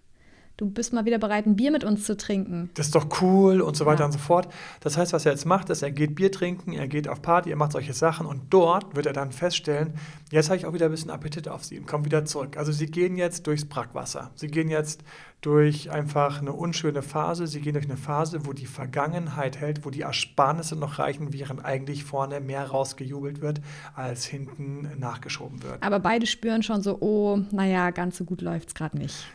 du 0.57 0.65
bist 0.69 0.91
mal 0.91 1.05
wieder 1.05 1.19
bereit, 1.19 1.45
ein 1.45 1.55
Bier 1.55 1.71
mit 1.71 1.83
uns 1.83 2.03
zu 2.03 2.17
trinken. 2.17 2.71
Das 2.73 2.87
ist 2.87 2.95
doch 2.95 3.21
cool 3.21 3.61
und 3.61 3.77
so 3.77 3.85
weiter 3.85 4.01
ja. 4.01 4.05
und 4.05 4.11
so 4.11 4.19
fort. 4.19 4.51
Das 4.81 4.97
heißt, 4.97 5.13
was 5.13 5.25
er 5.25 5.31
jetzt 5.31 5.45
macht, 5.45 5.69
ist, 5.69 5.83
er 5.83 5.91
geht 5.91 6.15
Bier 6.15 6.31
trinken, 6.31 6.73
er 6.73 6.87
geht 6.87 7.07
auf 7.07 7.21
Party, 7.21 7.51
er 7.51 7.55
macht 7.55 7.71
solche 7.71 7.93
Sachen 7.93 8.25
und 8.25 8.41
dort 8.49 8.95
wird 8.95 9.05
er 9.05 9.13
dann 9.13 9.31
feststellen, 9.31 9.93
jetzt 10.31 10.49
habe 10.49 10.57
ich 10.57 10.65
auch 10.65 10.73
wieder 10.73 10.85
ein 10.85 10.91
bisschen 10.91 11.11
Appetit 11.11 11.47
auf 11.47 11.63
sie 11.63 11.79
und 11.79 11.87
komme 11.87 12.05
wieder 12.05 12.25
zurück. 12.25 12.57
Also 12.57 12.71
sie 12.71 12.87
gehen 12.87 13.17
jetzt 13.17 13.45
durchs 13.45 13.65
Brackwasser. 13.65 14.31
Sie 14.35 14.47
gehen 14.47 14.69
jetzt 14.69 15.03
durch 15.41 15.91
einfach 15.91 16.41
eine 16.41 16.51
unschöne 16.51 17.03
Phase. 17.03 17.45
Sie 17.45 17.61
gehen 17.61 17.73
durch 17.73 17.85
eine 17.85 17.97
Phase, 17.97 18.47
wo 18.47 18.53
die 18.53 18.65
Vergangenheit 18.65 19.57
hält, 19.57 19.85
wo 19.85 19.91
die 19.91 20.01
Ersparnisse 20.01 20.75
noch 20.75 20.97
reichen, 20.97 21.31
während 21.31 21.63
eigentlich 21.63 22.03
vorne 22.03 22.39
mehr 22.39 22.65
rausgejubelt 22.65 23.41
wird, 23.41 23.61
als 23.95 24.25
hinten 24.25 24.89
nachgeschoben 24.97 25.61
wird. 25.61 25.83
Aber 25.83 25.99
beide 25.99 26.25
spüren 26.25 26.63
schon 26.63 26.81
so, 26.81 26.97
oh, 26.99 27.39
naja, 27.51 27.91
ganz 27.91 28.17
so 28.17 28.23
gut 28.23 28.41
läuft 28.41 28.69
es 28.69 28.75
gerade 28.75 28.97
nicht. 28.97 29.27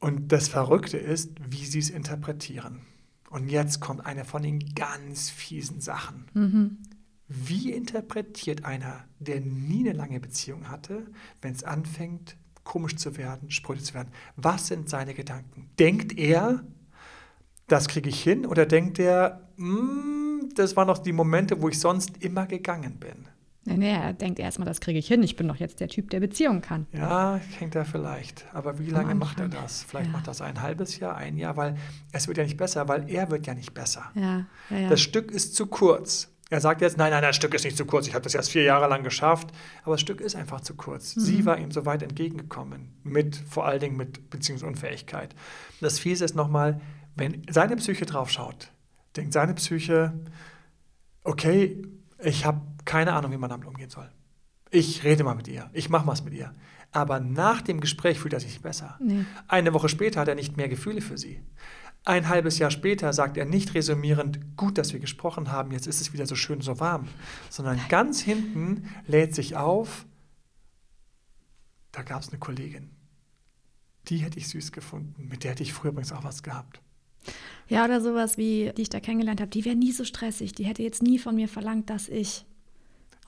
Und 0.00 0.32
das 0.32 0.48
Verrückte 0.48 0.96
ist, 0.96 1.30
wie 1.48 1.64
sie 1.64 1.80
es 1.80 1.90
interpretieren. 1.90 2.82
Und 3.30 3.48
jetzt 3.48 3.80
kommt 3.80 4.06
eine 4.06 4.24
von 4.24 4.42
den 4.42 4.74
ganz 4.74 5.30
fiesen 5.30 5.80
Sachen. 5.80 6.26
Mhm. 6.34 6.78
Wie 7.26 7.72
interpretiert 7.72 8.64
einer, 8.64 9.04
der 9.18 9.40
nie 9.40 9.80
eine 9.80 9.92
lange 9.92 10.18
Beziehung 10.18 10.68
hatte, 10.68 11.06
wenn 11.42 11.52
es 11.52 11.62
anfängt, 11.62 12.36
komisch 12.64 12.96
zu 12.96 13.16
werden, 13.18 13.50
spröde 13.50 13.82
zu 13.82 13.92
werden? 13.94 14.10
Was 14.36 14.68
sind 14.68 14.88
seine 14.88 15.12
Gedanken? 15.12 15.70
Denkt 15.78 16.16
er, 16.16 16.64
das 17.66 17.88
kriege 17.88 18.08
ich 18.08 18.22
hin? 18.22 18.46
Oder 18.46 18.64
denkt 18.64 18.98
er, 18.98 19.50
mm, 19.56 20.54
das 20.54 20.74
waren 20.76 20.86
noch 20.86 20.98
die 20.98 21.12
Momente, 21.12 21.60
wo 21.60 21.68
ich 21.68 21.78
sonst 21.78 22.22
immer 22.22 22.46
gegangen 22.46 22.98
bin? 22.98 23.28
Nee, 23.68 23.76
nee, 23.76 23.92
er 23.92 24.12
denkt 24.12 24.38
erstmal, 24.38 24.66
das 24.66 24.80
kriege 24.80 24.98
ich 24.98 25.06
hin. 25.06 25.22
Ich 25.22 25.36
bin 25.36 25.46
doch 25.46 25.56
jetzt 25.56 25.80
der 25.80 25.88
Typ, 25.88 26.10
der 26.10 26.20
Beziehungen 26.20 26.62
kann. 26.62 26.86
Ja, 26.92 27.38
hängt 27.58 27.74
er 27.74 27.84
vielleicht. 27.84 28.46
Aber 28.54 28.78
wie 28.78 28.88
lange 28.88 29.14
macht 29.14 29.40
er 29.40 29.48
das? 29.48 29.82
Vielleicht 29.82 30.06
ja. 30.06 30.12
macht 30.12 30.26
das 30.26 30.40
ein 30.40 30.62
halbes 30.62 30.98
Jahr, 30.98 31.16
ein 31.16 31.36
Jahr, 31.36 31.56
weil 31.56 31.76
es 32.12 32.28
wird 32.28 32.38
ja 32.38 32.44
nicht 32.44 32.56
besser, 32.56 32.88
weil 32.88 33.08
er 33.10 33.30
wird 33.30 33.46
ja 33.46 33.54
nicht 33.54 33.74
besser. 33.74 34.10
Ja, 34.14 34.46
ja, 34.70 34.78
ja. 34.78 34.88
Das 34.88 35.00
Stück 35.00 35.30
ist 35.30 35.54
zu 35.54 35.66
kurz. 35.66 36.28
Er 36.50 36.62
sagt 36.62 36.80
jetzt, 36.80 36.96
nein, 36.96 37.10
nein, 37.10 37.22
das 37.22 37.36
Stück 37.36 37.52
ist 37.52 37.64
nicht 37.64 37.76
zu 37.76 37.84
kurz. 37.84 38.06
Ich 38.06 38.14
habe 38.14 38.22
das 38.22 38.34
erst 38.34 38.50
vier 38.50 38.62
Jahre 38.62 38.88
lang 38.88 39.02
geschafft. 39.02 39.52
Aber 39.82 39.94
das 39.94 40.00
Stück 40.00 40.22
ist 40.22 40.34
einfach 40.34 40.62
zu 40.62 40.74
kurz. 40.74 41.16
Mhm. 41.16 41.20
Sie 41.20 41.44
war 41.44 41.58
ihm 41.58 41.70
so 41.70 41.84
weit 41.84 42.02
entgegengekommen. 42.02 42.94
Mit, 43.02 43.36
vor 43.36 43.66
allen 43.66 43.80
Dingen 43.80 43.96
mit 43.98 44.30
Beziehungsunfähigkeit. 44.30 45.34
Das 45.82 45.98
Fiese 45.98 46.24
ist 46.24 46.34
nochmal, 46.34 46.80
wenn 47.16 47.42
seine 47.50 47.76
Psyche 47.76 48.06
draufschaut, 48.06 48.70
denkt 49.16 49.34
seine 49.34 49.52
Psyche, 49.54 50.14
okay, 51.22 51.82
ich 52.22 52.46
habe 52.46 52.62
keine 52.88 53.12
Ahnung, 53.12 53.32
wie 53.32 53.36
man 53.36 53.50
damit 53.50 53.68
umgehen 53.68 53.90
soll. 53.90 54.10
Ich 54.70 55.04
rede 55.04 55.22
mal 55.22 55.34
mit 55.34 55.46
ihr, 55.46 55.68
ich 55.74 55.90
mache 55.90 56.06
was 56.06 56.24
mit 56.24 56.32
ihr. 56.32 56.54
Aber 56.90 57.20
nach 57.20 57.60
dem 57.60 57.80
Gespräch 57.80 58.18
fühlt 58.18 58.32
er 58.32 58.40
sich 58.40 58.62
besser. 58.62 58.96
Nee. 58.98 59.26
Eine 59.46 59.74
Woche 59.74 59.90
später 59.90 60.20
hat 60.20 60.28
er 60.28 60.34
nicht 60.34 60.56
mehr 60.56 60.70
Gefühle 60.70 61.02
für 61.02 61.18
sie. 61.18 61.42
Ein 62.06 62.30
halbes 62.30 62.58
Jahr 62.58 62.70
später 62.70 63.12
sagt 63.12 63.36
er 63.36 63.44
nicht 63.44 63.74
resümierend, 63.74 64.56
gut, 64.56 64.78
dass 64.78 64.94
wir 64.94 65.00
gesprochen 65.00 65.52
haben, 65.52 65.70
jetzt 65.70 65.86
ist 65.86 66.00
es 66.00 66.14
wieder 66.14 66.24
so 66.24 66.34
schön 66.34 66.62
so 66.62 66.80
warm, 66.80 67.08
sondern 67.50 67.78
ganz 67.90 68.20
hinten 68.22 68.88
lädt 69.06 69.34
sich 69.34 69.56
auf, 69.56 70.06
da 71.92 72.02
gab 72.02 72.22
es 72.22 72.30
eine 72.30 72.38
Kollegin. 72.38 72.90
Die 74.06 74.18
hätte 74.18 74.38
ich 74.38 74.48
süß 74.48 74.72
gefunden, 74.72 75.28
mit 75.28 75.44
der 75.44 75.50
hätte 75.50 75.62
ich 75.62 75.74
früher 75.74 75.90
übrigens 75.90 76.12
auch 76.12 76.24
was 76.24 76.42
gehabt. 76.42 76.80
Ja, 77.68 77.84
oder 77.84 78.00
sowas 78.00 78.38
wie, 78.38 78.72
die 78.74 78.82
ich 78.82 78.88
da 78.88 79.00
kennengelernt 79.00 79.42
habe, 79.42 79.50
die 79.50 79.66
wäre 79.66 79.76
nie 79.76 79.92
so 79.92 80.04
stressig. 80.04 80.52
Die 80.52 80.64
hätte 80.64 80.82
jetzt 80.82 81.02
nie 81.02 81.18
von 81.18 81.34
mir 81.34 81.48
verlangt, 81.48 81.90
dass 81.90 82.08
ich. 82.08 82.46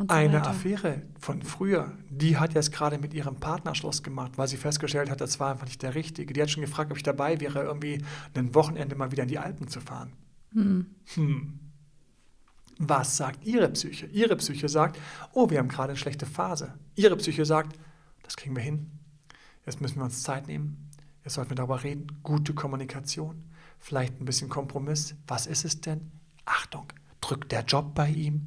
So 0.01 0.07
Eine 0.09 0.39
weiter. 0.39 0.49
Affäre 0.49 1.03
von 1.19 1.43
früher, 1.43 1.93
die 2.09 2.39
hat 2.39 2.55
jetzt 2.55 2.73
gerade 2.73 2.97
mit 2.97 3.13
ihrem 3.13 3.37
Partner 3.37 3.75
Schluss 3.75 4.03
gemacht, 4.03 4.33
weil 4.39 4.49
sie 4.49 4.57
festgestellt 4.57 5.11
hat, 5.11 5.21
das 5.21 5.39
war 5.41 5.53
einfach 5.53 5.67
nicht 5.67 5.83
der 5.83 5.95
Richtige. 5.95 6.33
Die 6.33 6.41
hat 6.41 6.49
schon 6.49 6.63
gefragt, 6.63 6.91
ob 6.91 6.97
ich 6.97 7.03
dabei 7.03 7.39
wäre, 7.39 7.65
irgendwie 7.65 8.03
ein 8.35 8.55
Wochenende 8.55 8.97
mal 8.97 9.13
wieder 9.13 9.25
in 9.25 9.29
die 9.29 9.39
Alpen 9.39 9.69
zu 9.69 9.79
fahren. 9.83 10.15
Hm. 10.55 10.87
Hm. 11.17 11.61
Was 12.79 13.19
sagt 13.19 13.45
Ihre 13.45 13.69
Psyche? 13.69 14.07
Ihre 14.07 14.37
Psyche 14.37 14.71
sagt, 14.71 14.99
oh, 15.35 15.51
wir 15.51 15.59
haben 15.59 15.69
gerade 15.69 15.91
eine 15.91 15.99
schlechte 15.99 16.25
Phase. 16.25 16.73
Ihre 16.95 17.17
Psyche 17.17 17.45
sagt, 17.45 17.79
das 18.23 18.39
kriegen 18.39 18.57
wir 18.57 18.63
hin. 18.63 18.91
Jetzt 19.67 19.83
müssen 19.83 19.97
wir 19.97 20.05
uns 20.05 20.23
Zeit 20.23 20.47
nehmen. 20.47 20.89
Jetzt 21.25 21.35
sollten 21.35 21.51
wir 21.51 21.57
darüber 21.57 21.85
reden. 21.85 22.07
Gute 22.23 22.55
Kommunikation 22.55 23.45
vielleicht 23.79 24.19
ein 24.19 24.25
bisschen 24.25 24.49
Kompromiss. 24.49 25.15
Was 25.27 25.47
ist 25.47 25.67
es 25.67 25.83
denn? 25.83 26.11
Achtung, 26.47 26.87
drückt 27.21 27.53
der 27.53 27.65
Job 27.65 27.95
bei 27.95 28.09
ihm? 28.09 28.47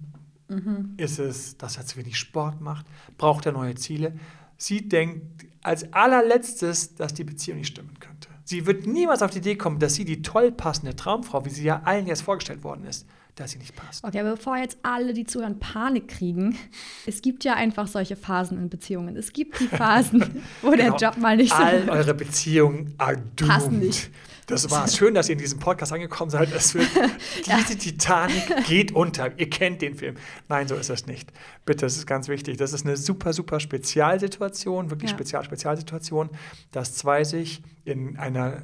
Mhm. 0.56 0.94
Ist 0.98 1.20
es, 1.20 1.58
dass 1.58 1.78
er 1.78 1.86
zu 1.86 1.98
wenig 1.98 2.18
Sport 2.18 2.62
macht? 2.62 2.86
Braucht 3.18 3.46
er 3.46 3.52
neue 3.52 3.76
Ziele? 3.76 4.14
Sie 4.58 4.88
denkt 4.88 5.46
als 5.62 5.92
allerletztes, 5.94 6.96
dass 6.96 7.14
die 7.14 7.24
Beziehung 7.24 7.58
nicht 7.60 7.68
stimmen 7.68 7.98
könnte. 8.00 8.30
Sie 8.46 8.66
wird 8.66 8.86
niemals 8.86 9.22
auf 9.22 9.32
die 9.32 9.40
Idee 9.40 9.56
kommen, 9.56 9.80
dass 9.80 9.96
sie 9.96 10.06
die 10.06 10.22
toll 10.22 10.52
passende 10.52 10.96
Traumfrau, 10.96 11.46
wie 11.46 11.50
sie 11.50 11.64
ja 11.64 11.82
allen 11.86 12.08
jetzt 12.08 12.22
vorgestellt 12.24 12.64
worden 12.64 12.86
ist, 12.86 13.08
dass 13.36 13.52
sie 13.52 13.58
nicht 13.58 13.76
passt. 13.76 14.04
Okay, 14.04 14.20
aber 14.20 14.32
bevor 14.32 14.58
jetzt 14.58 14.78
alle, 14.84 15.14
die 15.14 15.26
zuhören, 15.26 15.60
Panik 15.60 16.10
kriegen, 16.10 16.58
es 17.06 17.22
gibt 17.22 17.46
ja 17.46 17.56
einfach 17.56 17.88
solche 17.88 18.16
Phasen 18.16 18.58
in 18.58 18.70
Beziehungen. 18.70 19.16
Es 19.16 19.32
gibt 19.32 19.60
die 19.60 19.68
Phasen, 19.68 20.22
wo 20.62 20.72
genau. 20.72 20.98
der 20.98 21.10
Job 21.10 21.18
mal 21.18 21.38
nicht 21.38 21.52
so 21.52 21.56
All 21.56 21.90
eure 21.90 22.14
Beziehungen 22.14 22.94
are 22.98 23.16
doomed. 23.36 23.54
passen 23.54 23.80
nicht. 23.80 24.12
Das 24.48 24.70
war 24.70 24.88
schön, 24.88 25.14
dass 25.14 25.30
ihr 25.30 25.34
in 25.34 25.40
diesem 25.40 25.60
Podcast 25.60 25.94
angekommen 25.94 26.30
seid. 26.30 26.52
Es 26.54 26.74
wird, 26.74 26.90
diese. 27.46 27.78
Titanic 27.78 28.66
geht 28.66 28.92
unter. 28.92 29.38
Ihr 29.40 29.50
kennt 29.50 29.82
den 29.82 29.96
Film. 29.96 30.16
Nein, 30.50 30.68
so 30.68 30.76
ist 30.76 30.90
es 30.90 31.08
nicht. 31.08 31.32
Bitte, 31.66 31.86
das 31.86 31.98
ist 31.98 32.06
ganz 32.06 32.28
wichtig. 32.28 32.58
Das 32.58 32.74
ist 32.74 32.86
eine 32.86 32.98
super, 32.98 33.34
super 33.34 33.60
Spezialsituation, 33.60 34.90
wirklich 34.90 35.12
ja. 35.12 35.18
Spezial, 35.18 35.44
Spezialsituation, 35.44 36.30
dass 36.72 36.96
zwei 36.96 37.24
sich 37.24 37.62
in 37.86 38.18
einer 38.18 38.64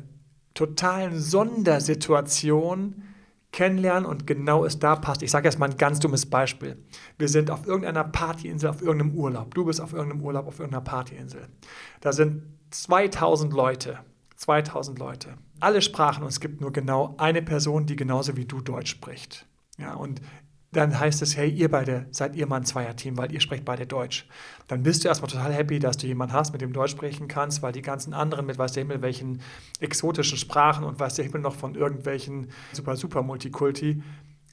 totalen 0.54 1.18
Sondersituation 1.20 3.04
kennenlernen 3.52 4.06
und 4.06 4.28
genau 4.28 4.66
es 4.66 4.80
da 4.80 4.96
passt. 4.96 5.24
Ich 5.24 5.32
sage 5.32 5.48
jetzt 5.48 5.58
mal 5.58 5.70
ein 5.70 5.78
ganz 5.78 6.00
dummes 6.00 6.26
Beispiel. 6.26 6.78
Wir 7.18 7.28
sind 7.28 7.50
auf 7.50 7.66
irgendeiner 7.66 8.04
Partyinsel, 8.04 8.70
auf 8.70 8.82
irgendeinem 8.82 9.16
Urlaub. 9.16 9.56
Du 9.56 9.66
bist 9.66 9.82
auf 9.82 9.94
irgendeinem 9.94 10.22
Urlaub, 10.22 10.48
auf 10.48 10.60
irgendeiner 10.60 10.84
Partyinsel. 10.84 11.48
Da 12.02 12.14
sind 12.14 12.44
2000 12.72 13.54
Leute. 13.54 14.00
2000 14.36 15.00
Leute. 15.00 15.34
Alle 15.60 15.82
sprachen 15.82 16.24
und 16.24 16.30
es 16.30 16.40
gibt 16.40 16.62
nur 16.62 16.72
genau 16.72 17.16
eine 17.18 17.42
Person, 17.42 17.86
die 17.86 17.96
genauso 17.96 18.38
wie 18.38 18.46
du 18.46 18.62
Deutsch 18.62 18.92
spricht. 18.92 19.46
Ja, 19.78 19.94
und 19.94 20.22
dann 20.72 21.00
heißt 21.00 21.24
es, 21.24 21.36
hey, 21.36 21.50
ihr 21.50 21.72
beide 21.72 22.06
seid 22.12 22.36
ihr 22.36 22.46
mal 22.46 22.58
ein 22.58 22.66
Zweierteam, 22.66 23.18
weil 23.18 23.32
ihr 23.32 23.40
sprecht 23.40 23.66
beide 23.66 23.88
Deutsch. 23.88 24.28
Dann 24.68 24.84
bist 24.84 25.04
du 25.04 25.08
erstmal 25.08 25.32
total 25.32 25.52
happy, 25.52 25.80
dass 25.80 25.98
du 25.98 26.06
jemanden 26.06 26.34
hast, 26.34 26.52
mit 26.52 26.62
dem 26.62 26.74
du 26.74 26.80
Deutsch 26.80 26.92
sprechen 26.92 27.28
kannst, 27.28 27.64
weil 27.64 27.72
die 27.72 27.82
ganzen 27.82 28.14
anderen 28.14 28.46
mit 28.46 28.60
weiß 28.60 28.74
der 28.74 28.84
Himmel 28.84 29.02
welchen 29.02 29.42
exotischen 29.80 30.38
Sprachen 30.38 30.84
und 30.84 31.00
weiß 31.00 31.16
der 31.16 31.26
Himmel 31.26 31.42
noch 31.42 31.56
von 31.56 31.74
irgendwelchen 31.74 32.50
super, 32.72 32.96
super 32.96 33.24
Multikulti. 33.24 34.04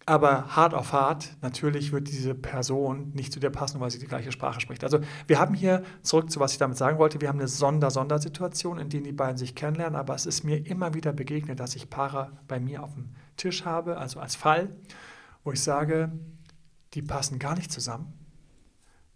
Aber 0.09 0.55
hart 0.55 0.73
auf 0.73 0.93
hart, 0.93 1.37
natürlich 1.43 1.91
wird 1.91 2.09
diese 2.09 2.35
Person 2.35 3.11
nicht 3.13 3.33
zu 3.33 3.41
dir 3.41 3.51
passen, 3.51 3.81
weil 3.81 3.91
sie 3.91 3.99
die 3.99 4.07
gleiche 4.07 4.31
Sprache 4.31 4.61
spricht. 4.61 4.85
Also 4.85 5.01
wir 5.27 5.41
haben 5.41 5.53
hier, 5.53 5.83
zurück 6.03 6.31
zu 6.31 6.39
was 6.39 6.53
ich 6.53 6.59
damit 6.59 6.77
sagen 6.77 6.99
wollte, 6.99 7.21
wir 7.21 7.29
haben 7.29 7.41
eine 7.41 7.49
Sonder-Sondersituation, 7.49 8.79
in 8.79 8.89
der 8.89 9.01
die 9.01 9.13
beiden 9.13 9.37
sich 9.37 9.57
kennenlernen, 9.57 9.99
aber 9.99 10.15
es 10.15 10.25
ist 10.25 10.45
mir 10.45 10.65
immer 10.65 10.95
wieder 10.95 11.13
begegnet, 11.13 11.59
dass 11.59 11.75
ich 11.75 11.91
Paare 11.91 12.31
bei 12.47 12.61
mir 12.61 12.85
auf 12.85 12.95
dem 12.95 13.17
Tisch 13.37 13.65
habe, 13.65 13.99
also 13.99 14.21
als 14.21 14.37
Fall 14.37 14.71
wo 15.47 15.53
ich 15.53 15.63
sage, 15.63 16.11
die 16.95 17.03
passen 17.03 17.39
gar 17.39 17.55
nicht 17.55 17.71
zusammen. 17.71 18.13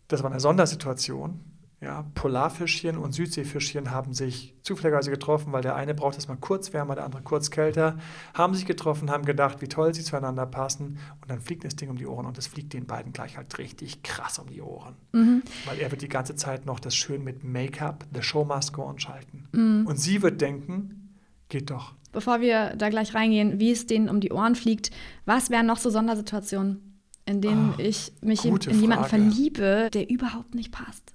Das 0.06 0.22
war 0.22 0.30
eine 0.30 0.38
Sondersituation. 0.38 1.40
Ja, 1.82 2.04
Polarfischchen 2.14 2.98
und 2.98 3.12
Südseefischchen 3.12 3.90
haben 3.90 4.12
sich 4.12 4.54
zufälligerweise 4.62 5.10
getroffen, 5.10 5.50
weil 5.52 5.62
der 5.62 5.76
eine 5.76 5.94
braucht 5.94 6.18
es 6.18 6.28
mal 6.28 6.36
kurz 6.36 6.74
wärmer, 6.74 6.94
der 6.94 7.04
andere 7.04 7.22
kurz 7.22 7.50
kälter, 7.50 7.96
haben 8.34 8.54
sich 8.54 8.66
getroffen, 8.66 9.10
haben 9.10 9.24
gedacht, 9.24 9.62
wie 9.62 9.68
toll 9.68 9.94
sie 9.94 10.02
zueinander 10.02 10.44
passen 10.44 10.98
und 11.22 11.30
dann 11.30 11.40
fliegt 11.40 11.64
das 11.64 11.76
Ding 11.76 11.88
um 11.88 11.96
die 11.96 12.06
Ohren 12.06 12.26
und 12.26 12.36
es 12.36 12.46
fliegt 12.46 12.74
den 12.74 12.84
beiden 12.86 13.14
gleich 13.14 13.38
halt 13.38 13.56
richtig 13.56 14.02
krass 14.02 14.38
um 14.38 14.48
die 14.50 14.60
Ohren. 14.60 14.94
Mhm. 15.12 15.42
Weil 15.64 15.78
er 15.78 15.90
wird 15.90 16.02
die 16.02 16.08
ganze 16.08 16.36
Zeit 16.36 16.66
noch 16.66 16.80
das 16.80 16.94
schön 16.94 17.24
mit 17.24 17.44
Make-up, 17.44 18.04
the 18.14 18.22
show 18.22 18.44
must 18.44 18.74
go 18.74 18.82
on 18.82 18.98
schalten. 18.98 19.48
Mhm. 19.52 19.86
Und 19.86 19.98
sie 19.98 20.20
wird 20.20 20.42
denken, 20.42 21.16
geht 21.48 21.70
doch 21.70 21.94
bevor 22.12 22.40
wir 22.40 22.74
da 22.76 22.88
gleich 22.88 23.14
reingehen, 23.14 23.60
wie 23.60 23.70
es 23.70 23.86
denen 23.86 24.08
um 24.08 24.20
die 24.20 24.32
Ohren 24.32 24.54
fliegt, 24.54 24.90
was 25.26 25.48
wären 25.48 25.66
noch 25.66 25.78
so 25.78 25.90
Sondersituationen, 25.90 27.00
in 27.24 27.40
denen 27.40 27.74
oh, 27.78 27.80
ich 27.80 28.12
mich 28.20 28.44
in, 28.44 28.56
in 28.56 28.80
jemanden 28.80 29.04
verliebe, 29.04 29.90
der 29.92 30.10
überhaupt 30.10 30.54
nicht 30.54 30.72
passt? 30.72 31.14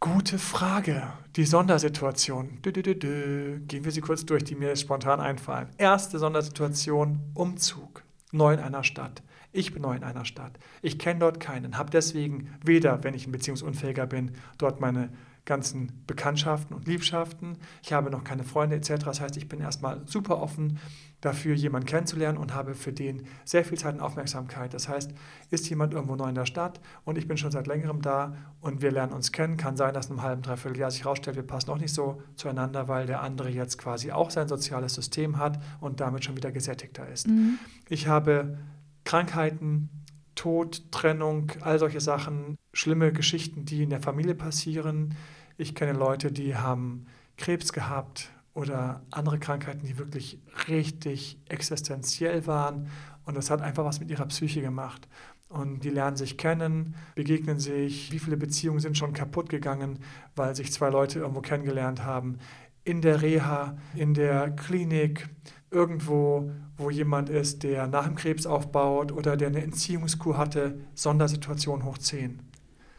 Gute 0.00 0.38
Frage. 0.38 1.02
Die 1.34 1.44
Sondersituation. 1.44 2.62
Dö, 2.62 2.70
dö, 2.70 2.82
dö, 2.82 3.58
Gehen 3.66 3.84
wir 3.84 3.90
sie 3.90 4.00
kurz 4.00 4.24
durch, 4.24 4.44
die 4.44 4.54
mir 4.54 4.76
spontan 4.76 5.18
einfallen. 5.18 5.70
Erste 5.76 6.20
Sondersituation: 6.20 7.18
Umzug. 7.34 8.04
Neu 8.30 8.54
in 8.54 8.60
einer 8.60 8.84
Stadt. 8.84 9.24
Ich 9.50 9.72
bin 9.72 9.82
neu 9.82 9.96
in 9.96 10.04
einer 10.04 10.24
Stadt. 10.24 10.52
Ich 10.82 11.00
kenne 11.00 11.18
dort 11.18 11.40
keinen, 11.40 11.76
habe 11.76 11.90
deswegen 11.90 12.54
weder, 12.64 13.02
wenn 13.02 13.14
ich 13.14 13.26
ein 13.26 13.32
Beziehungsunfähiger 13.32 14.06
bin, 14.06 14.36
dort 14.56 14.80
meine 14.80 15.10
ganzen 15.48 16.04
Bekanntschaften 16.06 16.76
und 16.76 16.86
Liebschaften. 16.86 17.56
Ich 17.82 17.94
habe 17.94 18.10
noch 18.10 18.22
keine 18.22 18.44
Freunde 18.44 18.76
etc. 18.76 19.04
Das 19.06 19.20
heißt, 19.20 19.36
ich 19.38 19.48
bin 19.48 19.60
erstmal 19.60 20.02
super 20.06 20.40
offen 20.42 20.78
dafür, 21.22 21.54
jemanden 21.54 21.88
kennenzulernen 21.88 22.36
und 22.36 22.54
habe 22.54 22.74
für 22.74 22.92
den 22.92 23.26
sehr 23.46 23.64
viel 23.64 23.78
Zeit 23.78 23.94
und 23.94 24.02
Aufmerksamkeit. 24.02 24.74
Das 24.74 24.88
heißt, 24.88 25.10
ist 25.50 25.68
jemand 25.70 25.94
irgendwo 25.94 26.16
neu 26.16 26.28
in 26.28 26.34
der 26.34 26.44
Stadt 26.44 26.80
und 27.04 27.16
ich 27.16 27.26
bin 27.26 27.38
schon 27.38 27.50
seit 27.50 27.66
längerem 27.66 28.02
da 28.02 28.36
und 28.60 28.82
wir 28.82 28.92
lernen 28.92 29.14
uns 29.14 29.32
kennen, 29.32 29.56
kann 29.56 29.76
sein, 29.76 29.94
dass 29.94 30.06
in 30.06 30.12
einem 30.12 30.22
halben, 30.22 30.42
dreiviertel 30.42 30.78
Jahr 30.78 30.90
sich 30.90 31.04
herausstellt, 31.04 31.36
wir 31.36 31.42
passen 31.42 31.70
auch 31.70 31.78
nicht 31.78 31.94
so 31.94 32.22
zueinander, 32.36 32.86
weil 32.86 33.06
der 33.06 33.22
andere 33.22 33.48
jetzt 33.48 33.78
quasi 33.78 34.12
auch 34.12 34.30
sein 34.30 34.48
soziales 34.48 34.94
System 34.94 35.38
hat 35.38 35.58
und 35.80 36.00
damit 36.00 36.24
schon 36.24 36.36
wieder 36.36 36.52
gesättigter 36.52 37.08
ist. 37.08 37.26
Mhm. 37.26 37.58
Ich 37.88 38.06
habe 38.06 38.58
Krankheiten, 39.04 39.88
Tod, 40.34 40.92
Trennung, 40.92 41.50
all 41.62 41.78
solche 41.80 42.00
Sachen, 42.00 42.58
schlimme 42.72 43.12
Geschichten, 43.12 43.64
die 43.64 43.82
in 43.82 43.90
der 43.90 44.00
Familie 44.00 44.36
passieren, 44.36 45.16
ich 45.58 45.74
kenne 45.74 45.92
Leute, 45.92 46.32
die 46.32 46.56
haben 46.56 47.06
Krebs 47.36 47.72
gehabt 47.72 48.30
oder 48.54 49.02
andere 49.10 49.38
Krankheiten, 49.38 49.84
die 49.84 49.98
wirklich 49.98 50.38
richtig 50.68 51.38
existenziell 51.48 52.46
waren. 52.46 52.88
Und 53.24 53.36
das 53.36 53.50
hat 53.50 53.60
einfach 53.60 53.84
was 53.84 54.00
mit 54.00 54.08
ihrer 54.10 54.26
Psyche 54.26 54.62
gemacht. 54.62 55.06
Und 55.48 55.82
die 55.84 55.90
lernen 55.90 56.16
sich 56.16 56.38
kennen, 56.38 56.94
begegnen 57.14 57.58
sich. 57.58 58.12
Wie 58.12 58.18
viele 58.18 58.36
Beziehungen 58.36 58.80
sind 58.80 58.96
schon 58.96 59.12
kaputt 59.12 59.48
gegangen, 59.48 59.98
weil 60.36 60.54
sich 60.54 60.72
zwei 60.72 60.90
Leute 60.90 61.18
irgendwo 61.18 61.40
kennengelernt 61.40 62.04
haben? 62.04 62.38
In 62.84 63.02
der 63.02 63.20
Reha, 63.20 63.76
in 63.94 64.14
der 64.14 64.50
Klinik, 64.50 65.28
irgendwo, 65.70 66.50
wo 66.76 66.90
jemand 66.90 67.30
ist, 67.30 67.62
der 67.62 67.86
nach 67.86 68.06
dem 68.06 68.14
Krebs 68.14 68.46
aufbaut 68.46 69.10
oder 69.12 69.36
der 69.36 69.48
eine 69.48 69.62
Entziehungskur 69.62 70.38
hatte. 70.38 70.78
Sondersituation 70.94 71.84
hoch 71.84 71.98
10. 71.98 72.47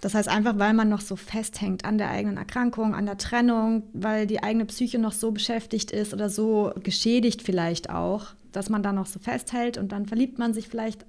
Das 0.01 0.13
heißt 0.15 0.29
einfach, 0.29 0.57
weil 0.57 0.73
man 0.73 0.89
noch 0.89 1.01
so 1.01 1.15
festhängt 1.15 1.85
an 1.85 1.97
der 1.97 2.09
eigenen 2.09 2.37
Erkrankung, 2.37 2.95
an 2.95 3.05
der 3.05 3.17
Trennung, 3.17 3.83
weil 3.93 4.27
die 4.27 4.41
eigene 4.41 4.65
Psyche 4.65 4.99
noch 4.99 5.11
so 5.11 5.31
beschäftigt 5.31 5.91
ist 5.91 6.13
oder 6.13 6.29
so 6.29 6.73
geschädigt 6.83 7.41
vielleicht 7.41 7.89
auch, 7.89 8.27
dass 8.51 8.69
man 8.69 8.81
da 8.81 8.93
noch 8.93 9.05
so 9.05 9.19
festhält 9.19 9.77
und 9.77 9.91
dann 9.91 10.05
verliebt 10.05 10.39
man 10.39 10.53
sich 10.53 10.67
vielleicht 10.67 11.05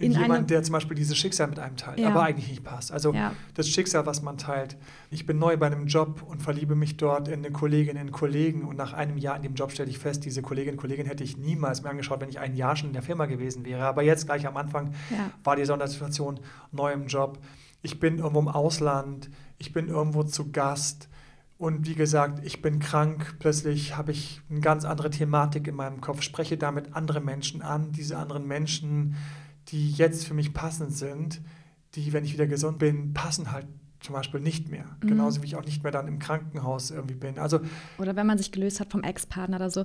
in, 0.00 0.12
in 0.12 0.20
jemanden, 0.20 0.46
der 0.46 0.62
zum 0.62 0.72
Beispiel 0.72 0.96
dieses 0.96 1.16
Schicksal 1.18 1.48
mit 1.48 1.58
einem 1.58 1.76
teilt, 1.76 1.98
ja. 1.98 2.08
aber 2.08 2.22
eigentlich 2.22 2.48
nicht 2.48 2.64
passt. 2.64 2.90
Also 2.90 3.12
ja. 3.12 3.34
das 3.54 3.68
Schicksal, 3.68 4.06
was 4.06 4.22
man 4.22 4.38
teilt. 4.38 4.78
Ich 5.10 5.26
bin 5.26 5.38
neu 5.38 5.58
bei 5.58 5.66
einem 5.66 5.86
Job 5.86 6.22
und 6.26 6.40
verliebe 6.40 6.74
mich 6.74 6.96
dort 6.96 7.28
in 7.28 7.40
eine 7.40 7.50
Kollegin, 7.50 7.96
in 7.96 7.98
einen 7.98 8.10
Kollegen 8.10 8.64
und 8.64 8.76
nach 8.76 8.94
einem 8.94 9.18
Jahr 9.18 9.36
in 9.36 9.42
dem 9.42 9.54
Job 9.54 9.72
stelle 9.72 9.90
ich 9.90 9.98
fest, 9.98 10.24
diese 10.24 10.40
Kollegin, 10.40 10.78
Kollegin 10.78 11.04
hätte 11.04 11.22
ich 11.22 11.36
niemals 11.36 11.82
mehr 11.82 11.90
angeschaut, 11.90 12.22
wenn 12.22 12.30
ich 12.30 12.38
ein 12.38 12.56
Jahr 12.56 12.76
schon 12.76 12.88
in 12.88 12.92
der 12.94 13.02
Firma 13.02 13.26
gewesen 13.26 13.66
wäre. 13.66 13.82
Aber 13.82 14.02
jetzt 14.02 14.24
gleich 14.24 14.46
am 14.46 14.56
Anfang 14.56 14.94
ja. 15.10 15.30
war 15.44 15.56
die 15.56 15.66
Sondersituation 15.66 16.40
neu 16.72 16.92
im 16.92 17.06
Job 17.06 17.38
ich 17.82 18.00
bin 18.00 18.18
irgendwo 18.18 18.40
im 18.40 18.48
Ausland, 18.48 19.30
ich 19.58 19.72
bin 19.72 19.88
irgendwo 19.88 20.22
zu 20.22 20.50
Gast 20.52 21.08
und 21.58 21.86
wie 21.86 21.94
gesagt, 21.94 22.44
ich 22.44 22.62
bin 22.62 22.78
krank, 22.78 23.36
plötzlich 23.38 23.96
habe 23.96 24.12
ich 24.12 24.40
eine 24.50 24.60
ganz 24.60 24.84
andere 24.84 25.10
Thematik 25.10 25.68
in 25.68 25.74
meinem 25.74 26.00
Kopf, 26.00 26.22
spreche 26.22 26.56
damit 26.56 26.94
andere 26.94 27.20
Menschen 27.20 27.60
an, 27.62 27.92
diese 27.92 28.16
anderen 28.16 28.46
Menschen, 28.46 29.16
die 29.68 29.90
jetzt 29.90 30.26
für 30.26 30.34
mich 30.34 30.54
passend 30.54 30.92
sind, 30.92 31.42
die, 31.94 32.12
wenn 32.12 32.24
ich 32.24 32.32
wieder 32.32 32.46
gesund 32.46 32.78
bin, 32.78 33.12
passen 33.12 33.52
halt 33.52 33.66
zum 34.00 34.14
Beispiel 34.14 34.40
nicht 34.40 34.70
mehr. 34.70 34.86
Mhm. 35.02 35.08
Genauso 35.08 35.42
wie 35.42 35.46
ich 35.46 35.56
auch 35.56 35.64
nicht 35.64 35.82
mehr 35.82 35.92
dann 35.92 36.08
im 36.08 36.18
Krankenhaus 36.18 36.90
irgendwie 36.90 37.14
bin. 37.14 37.38
Also, 37.38 37.60
oder 37.98 38.16
wenn 38.16 38.26
man 38.26 38.38
sich 38.38 38.52
gelöst 38.52 38.80
hat 38.80 38.90
vom 38.90 39.02
Ex-Partner 39.02 39.56
oder 39.56 39.70
so. 39.70 39.84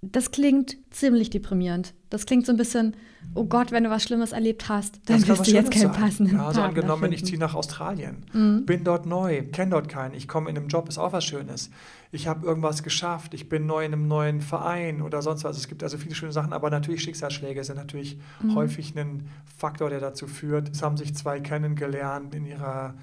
Das 0.00 0.30
klingt 0.30 0.76
ziemlich 0.90 1.28
deprimierend. 1.28 1.92
Das 2.08 2.24
klingt 2.24 2.46
so 2.46 2.52
ein 2.52 2.56
bisschen, 2.56 2.96
oh 3.34 3.44
Gott, 3.46 3.72
wenn 3.72 3.82
du 3.82 3.90
was 3.90 4.04
Schlimmes 4.04 4.30
erlebt 4.30 4.68
hast, 4.68 5.00
dann 5.06 5.26
wirst 5.26 5.44
du 5.48 5.50
jetzt 5.50 5.72
keinen 5.72 5.90
passenden 5.90 6.36
Ja, 6.36 6.46
also 6.46 6.60
Partner 6.60 6.68
angenommen, 6.78 7.00
finden. 7.02 7.14
ich 7.16 7.24
ziehe 7.24 7.38
nach 7.38 7.54
Australien, 7.56 8.24
Mhm. 8.32 8.64
bin 8.64 8.84
dort 8.84 9.06
neu, 9.06 9.42
kenne 9.50 9.72
dort 9.72 9.88
keinen, 9.88 10.14
ich 10.14 10.28
komme 10.28 10.50
in 10.50 10.56
einem 10.56 10.68
Job, 10.68 10.88
ist 10.88 10.98
auch 10.98 11.12
was 11.12 11.24
Schönes. 11.24 11.70
Ich 12.12 12.28
habe 12.28 12.46
irgendwas 12.46 12.84
geschafft, 12.84 13.34
ich 13.34 13.48
bin 13.48 13.66
neu 13.66 13.84
in 13.84 13.92
einem 13.92 14.06
neuen 14.06 14.40
Verein 14.40 15.02
oder 15.02 15.20
sonst 15.20 15.42
was. 15.42 15.56
Es 15.56 15.66
gibt 15.66 15.82
also 15.82 15.98
viele 15.98 16.14
schöne 16.14 16.32
Sachen, 16.32 16.52
aber 16.52 16.70
natürlich 16.70 17.02
Schicksalsschläge 17.02 17.64
sind 17.64 17.76
natürlich 17.76 18.18
Mhm. 18.40 18.54
häufig 18.54 18.96
ein 18.96 19.28
Faktor, 19.56 19.90
der 19.90 19.98
dazu 19.98 20.28
führt. 20.28 20.68
Es 20.70 20.80
haben 20.80 20.96
sich 20.96 21.14
zwei 21.16 21.40
kennengelernt 21.40 22.36
in 22.36 22.46
ihrer 22.46 22.94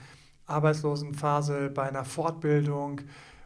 Arbeitslosenphase 0.48 1.70
bei 1.74 1.84
einer 1.90 2.06
Fortbildung. 2.06 3.02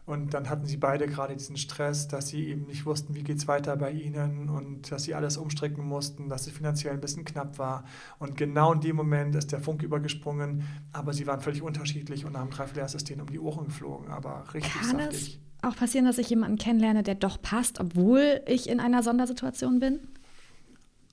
Und 0.10 0.34
dann 0.34 0.50
hatten 0.50 0.66
sie 0.66 0.78
beide 0.78 1.06
gerade 1.06 1.36
diesen 1.36 1.56
Stress, 1.56 2.08
dass 2.08 2.30
sie 2.30 2.48
eben 2.48 2.66
nicht 2.66 2.88
wussten, 2.88 3.14
wie 3.14 3.22
geht 3.22 3.38
es 3.38 3.48
weiter 3.48 3.78
bei 3.78 3.92
ihnen 3.92 4.50
und 4.50 4.92
dass 4.92 5.04
sie 5.04 5.14
alles 5.14 5.38
umstricken 5.38 5.86
mussten, 5.86 6.30
dass 6.30 6.48
es 6.48 6.54
finanziell 6.54 6.96
ein 6.96 7.00
bisschen 7.00 7.26
knapp 7.26 7.60
war. 7.60 7.84
Und 8.18 8.36
genau 8.36 8.74
in 8.74 8.82
dem 8.82 8.96
Moment 8.96 9.36
ist 9.36 9.52
der 9.52 9.60
Funk 9.60 9.84
übergesprungen, 9.84 10.64
aber 10.94 11.14
sie 11.14 11.28
waren 11.28 11.42
völlig 11.42 11.62
unterschiedlich 11.62 12.26
und 12.26 12.36
haben 12.36 12.50
erstes 12.76 13.04
denen 13.04 13.22
um 13.22 13.30
die 13.30 13.38
Ohren 13.40 13.66
geflogen, 13.66 14.10
aber 14.10 14.52
richtig 14.52 14.74
Kann 14.74 15.00
es 15.00 15.06
saftig. 15.06 15.40
auch 15.62 15.76
passieren, 15.76 16.06
dass 16.06 16.18
ich 16.18 16.32
jemanden 16.32 16.58
kennenlerne, 16.58 17.04
der 17.04 17.14
doch 17.14 17.40
passt, 17.40 17.80
obwohl 17.80 18.42
ich 18.48 18.68
in 18.68 18.80
einer 18.80 19.04
Sondersituation 19.04 19.80
bin? 19.80 20.00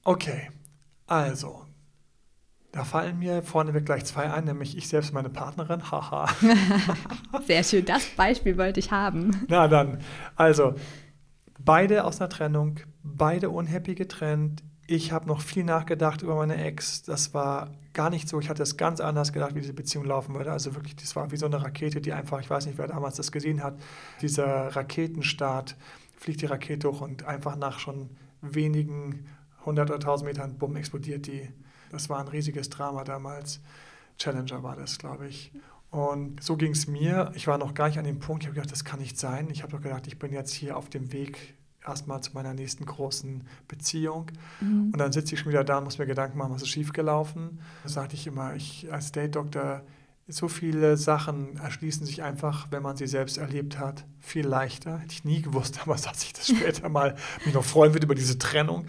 Okay, 0.04 0.48
also, 1.06 1.65
da 2.76 2.84
fallen 2.84 3.18
mir 3.18 3.42
vorneweg 3.42 3.86
gleich 3.86 4.04
zwei 4.04 4.30
ein, 4.30 4.44
nämlich 4.44 4.76
ich 4.76 4.86
selbst 4.86 5.14
meine 5.14 5.30
Partnerin, 5.30 5.82
haha. 5.90 6.28
Sehr 7.46 7.64
schön, 7.64 7.86
das 7.86 8.04
Beispiel 8.04 8.58
wollte 8.58 8.80
ich 8.80 8.90
haben. 8.90 9.46
Na 9.48 9.66
dann, 9.66 10.00
also 10.36 10.74
beide 11.58 12.04
aus 12.04 12.20
einer 12.20 12.28
Trennung, 12.28 12.80
beide 13.02 13.48
unhappy 13.48 13.94
getrennt. 13.94 14.62
Ich 14.86 15.10
habe 15.10 15.26
noch 15.26 15.40
viel 15.40 15.64
nachgedacht 15.64 16.20
über 16.20 16.36
meine 16.36 16.62
Ex. 16.62 17.02
Das 17.02 17.32
war 17.32 17.70
gar 17.94 18.10
nicht 18.10 18.28
so. 18.28 18.38
Ich 18.40 18.50
hatte 18.50 18.62
es 18.62 18.76
ganz 18.76 19.00
anders 19.00 19.32
gedacht, 19.32 19.54
wie 19.54 19.60
diese 19.62 19.72
Beziehung 19.72 20.04
laufen 20.04 20.34
würde. 20.34 20.52
Also 20.52 20.74
wirklich, 20.74 20.96
das 20.96 21.16
war 21.16 21.32
wie 21.32 21.38
so 21.38 21.46
eine 21.46 21.62
Rakete, 21.62 22.02
die 22.02 22.12
einfach, 22.12 22.40
ich 22.40 22.50
weiß 22.50 22.66
nicht, 22.66 22.76
wer 22.76 22.88
damals 22.88 23.16
das 23.16 23.32
gesehen 23.32 23.64
hat, 23.64 23.78
dieser 24.20 24.76
Raketenstart, 24.76 25.76
fliegt 26.14 26.42
die 26.42 26.46
Rakete 26.46 26.90
hoch 26.90 27.00
und 27.00 27.24
einfach 27.24 27.56
nach 27.56 27.78
schon 27.78 28.10
wenigen 28.42 29.24
hundert 29.64 29.90
oder 29.90 29.98
tausend 29.98 30.28
Metern, 30.28 30.58
bumm, 30.58 30.76
explodiert 30.76 31.26
die. 31.26 31.48
Das 31.90 32.08
war 32.08 32.20
ein 32.20 32.28
riesiges 32.28 32.68
Drama 32.70 33.04
damals. 33.04 33.60
Challenger 34.18 34.62
war 34.62 34.76
das, 34.76 34.98
glaube 34.98 35.28
ich. 35.28 35.52
Und 35.90 36.42
so 36.42 36.56
ging 36.56 36.72
es 36.72 36.86
mir. 36.86 37.32
Ich 37.34 37.46
war 37.46 37.58
noch 37.58 37.74
gar 37.74 37.88
nicht 37.88 37.98
an 37.98 38.04
dem 38.04 38.18
Punkt, 38.18 38.42
ich 38.42 38.48
habe 38.48 38.54
gedacht, 38.56 38.72
das 38.72 38.84
kann 38.84 39.00
nicht 39.00 39.18
sein. 39.18 39.48
Ich 39.50 39.62
habe 39.62 39.72
doch 39.72 39.80
gedacht, 39.80 40.06
ich 40.06 40.18
bin 40.18 40.32
jetzt 40.32 40.52
hier 40.52 40.76
auf 40.76 40.88
dem 40.88 41.12
Weg 41.12 41.54
erstmal 41.86 42.20
zu 42.20 42.32
meiner 42.32 42.54
nächsten 42.54 42.84
großen 42.84 43.46
Beziehung. 43.68 44.26
Mhm. 44.60 44.90
Und 44.92 44.98
dann 44.98 45.12
sitze 45.12 45.34
ich 45.34 45.40
schon 45.40 45.50
wieder 45.50 45.64
da 45.64 45.78
und 45.78 45.84
muss 45.84 45.98
mir 45.98 46.06
Gedanken 46.06 46.38
machen, 46.38 46.52
was 46.52 46.62
ist 46.62 46.68
schiefgelaufen. 46.68 47.60
Da 47.82 47.88
sagte 47.88 48.16
ich 48.16 48.26
immer, 48.26 48.54
ich 48.54 48.92
als 48.92 49.12
Date-Doktor, 49.12 49.82
so 50.28 50.48
viele 50.48 50.96
Sachen 50.96 51.56
erschließen 51.58 52.04
sich 52.04 52.22
einfach, 52.22 52.66
wenn 52.70 52.82
man 52.82 52.96
sie 52.96 53.06
selbst 53.06 53.38
erlebt 53.38 53.78
hat, 53.78 54.04
viel 54.18 54.46
leichter. 54.46 54.98
Hätte 54.98 55.12
ich 55.12 55.24
nie 55.24 55.42
gewusst, 55.42 55.80
aber 55.82 55.94
dass 55.94 56.22
ich 56.24 56.32
das 56.32 56.48
später 56.48 56.88
mal 56.88 57.16
mich 57.44 57.54
noch 57.54 57.64
freuen 57.64 57.94
würde 57.94 58.06
über 58.06 58.14
diese 58.14 58.38
Trennung. 58.38 58.86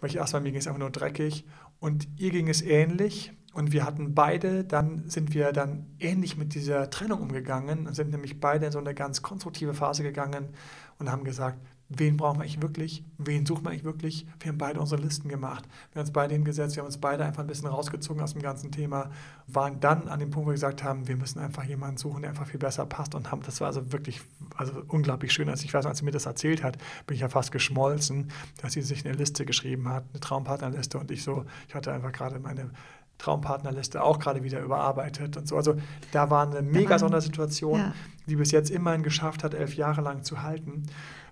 Weil 0.00 0.10
ich 0.10 0.16
erstmal, 0.16 0.42
mir 0.42 0.52
ging 0.52 0.60
es 0.60 0.68
einfach 0.68 0.78
nur 0.78 0.90
dreckig. 0.90 1.44
Und 1.80 2.08
ihr 2.16 2.30
ging 2.30 2.48
es 2.48 2.62
ähnlich. 2.62 3.32
Und 3.54 3.72
wir 3.72 3.84
hatten 3.84 4.14
beide, 4.14 4.62
dann 4.62 5.08
sind 5.08 5.34
wir 5.34 5.52
dann 5.52 5.86
ähnlich 5.98 6.36
mit 6.36 6.54
dieser 6.54 6.90
Trennung 6.90 7.22
umgegangen 7.22 7.86
und 7.86 7.94
sind 7.94 8.10
nämlich 8.10 8.38
beide 8.40 8.66
in 8.66 8.72
so 8.72 8.78
eine 8.78 8.94
ganz 8.94 9.22
konstruktive 9.22 9.74
Phase 9.74 10.02
gegangen 10.02 10.50
und 10.98 11.10
haben 11.10 11.24
gesagt, 11.24 11.58
wen 11.90 12.16
brauchen 12.18 12.38
wir 12.38 12.42
eigentlich 12.42 12.60
wirklich, 12.60 13.04
wen 13.16 13.46
suchen 13.46 13.64
wir 13.64 13.70
eigentlich 13.70 13.84
wirklich. 13.84 14.26
Wir 14.40 14.50
haben 14.50 14.58
beide 14.58 14.78
unsere 14.80 15.00
Listen 15.00 15.28
gemacht. 15.28 15.64
Wir 15.92 16.00
haben 16.00 16.06
uns 16.06 16.12
beide 16.12 16.34
hingesetzt, 16.34 16.76
wir 16.76 16.82
haben 16.82 16.88
uns 16.88 16.98
beide 16.98 17.24
einfach 17.24 17.42
ein 17.42 17.46
bisschen 17.46 17.68
rausgezogen 17.68 18.22
aus 18.22 18.34
dem 18.34 18.42
ganzen 18.42 18.70
Thema, 18.70 19.10
waren 19.46 19.80
dann 19.80 20.08
an 20.08 20.20
dem 20.20 20.30
Punkt, 20.30 20.46
wo 20.46 20.50
wir 20.50 20.54
gesagt 20.54 20.84
haben, 20.84 21.08
wir 21.08 21.16
müssen 21.16 21.38
einfach 21.38 21.64
jemanden 21.64 21.96
suchen, 21.96 22.22
der 22.22 22.30
einfach 22.30 22.46
viel 22.46 22.60
besser 22.60 22.84
passt 22.84 23.14
und 23.14 23.32
haben, 23.32 23.42
das 23.42 23.60
war 23.60 23.68
also 23.68 23.90
wirklich 23.92 24.20
also 24.56 24.82
unglaublich 24.88 25.32
schön. 25.32 25.48
Als 25.48 25.64
ich 25.64 25.72
weiß, 25.72 25.86
als 25.86 25.98
sie 25.98 26.04
mir 26.04 26.10
das 26.10 26.26
erzählt 26.26 26.62
hat, 26.62 26.76
bin 27.06 27.14
ich 27.14 27.22
ja 27.22 27.28
fast 27.28 27.52
geschmolzen, 27.52 28.30
dass 28.60 28.74
sie 28.74 28.82
sich 28.82 29.06
eine 29.06 29.14
Liste 29.16 29.46
geschrieben 29.46 29.88
hat, 29.88 30.04
eine 30.10 30.20
Traumpartnerliste 30.20 30.98
und 30.98 31.10
ich 31.10 31.22
so, 31.22 31.46
ich 31.68 31.74
hatte 31.74 31.92
einfach 31.92 32.12
gerade 32.12 32.38
meine 32.38 32.70
Traumpartnerliste 33.18 34.02
auch 34.02 34.18
gerade 34.18 34.42
wieder 34.44 34.60
überarbeitet 34.60 35.36
und 35.36 35.48
so. 35.48 35.56
Also 35.56 35.74
da 36.12 36.30
war 36.30 36.46
eine 36.46 36.62
mega 36.62 36.98
Sondersituation, 36.98 37.78
ja. 37.78 37.94
die 38.26 38.36
bis 38.36 38.52
jetzt 38.52 38.70
immerhin 38.70 39.02
geschafft 39.02 39.42
hat, 39.42 39.54
elf 39.54 39.74
Jahre 39.74 40.02
lang 40.02 40.22
zu 40.22 40.42
halten. 40.42 40.84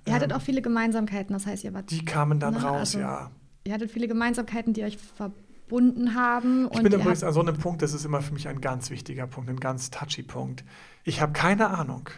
Ihr 0.06 0.14
hattet 0.14 0.30
Ähm, 0.30 0.36
auch 0.36 0.42
viele 0.42 0.62
Gemeinsamkeiten, 0.62 1.32
das 1.32 1.46
heißt, 1.46 1.64
ihr 1.64 1.74
wart, 1.74 1.90
die 1.90 2.04
kamen 2.04 2.38
dann 2.40 2.54
Ne, 2.54 2.62
raus, 2.62 2.78
also 2.78 3.00
ja. 3.00 3.30
ihr 3.64 3.74
hattet 3.74 3.90
viele 3.90 4.08
Gemeinsamkeiten, 4.08 4.72
die 4.72 4.84
euch 4.84 4.98
verbunden 4.98 6.14
haben. 6.14 6.68
Ich 6.72 6.82
bin 6.82 6.92
übrigens 6.92 7.24
an 7.24 7.32
so 7.32 7.40
einem 7.40 7.56
Punkt, 7.56 7.82
das 7.82 7.92
ist 7.92 8.04
immer 8.04 8.20
für 8.22 8.32
mich 8.32 8.48
ein 8.48 8.60
ganz 8.60 8.90
wichtiger 8.90 9.26
Punkt, 9.26 9.50
ein 9.50 9.60
ganz 9.60 9.90
touchy 9.90 10.22
Punkt. 10.22 10.64
Ich 11.04 11.20
habe 11.20 11.32
keine 11.32 11.70
Ahnung. 11.70 12.08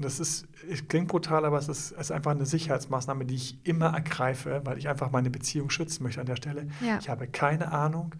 Das 0.00 0.20
ist, 0.20 0.46
es 0.70 0.86
klingt 0.86 1.08
brutal, 1.08 1.44
aber 1.44 1.58
es 1.58 1.68
ist, 1.68 1.90
ist 1.90 2.12
einfach 2.12 2.30
eine 2.30 2.46
Sicherheitsmaßnahme, 2.46 3.24
die 3.24 3.34
ich 3.34 3.66
immer 3.66 3.86
ergreife, 3.94 4.60
weil 4.64 4.78
ich 4.78 4.88
einfach 4.88 5.10
meine 5.10 5.28
Beziehung 5.28 5.70
schützen 5.70 6.04
möchte 6.04 6.20
an 6.20 6.26
der 6.26 6.36
Stelle. 6.36 6.68
Ja. 6.80 6.98
Ich 7.00 7.08
habe 7.08 7.26
keine 7.26 7.72
Ahnung, 7.72 8.14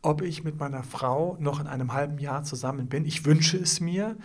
ob 0.00 0.22
ich 0.22 0.44
mit 0.44 0.58
meiner 0.58 0.82
Frau 0.82 1.36
noch 1.38 1.60
in 1.60 1.66
einem 1.66 1.92
halben 1.92 2.18
Jahr 2.18 2.42
zusammen 2.42 2.88
bin. 2.88 3.04
Ich 3.04 3.26
wünsche 3.26 3.58
es 3.58 3.80
mir, 3.80 4.16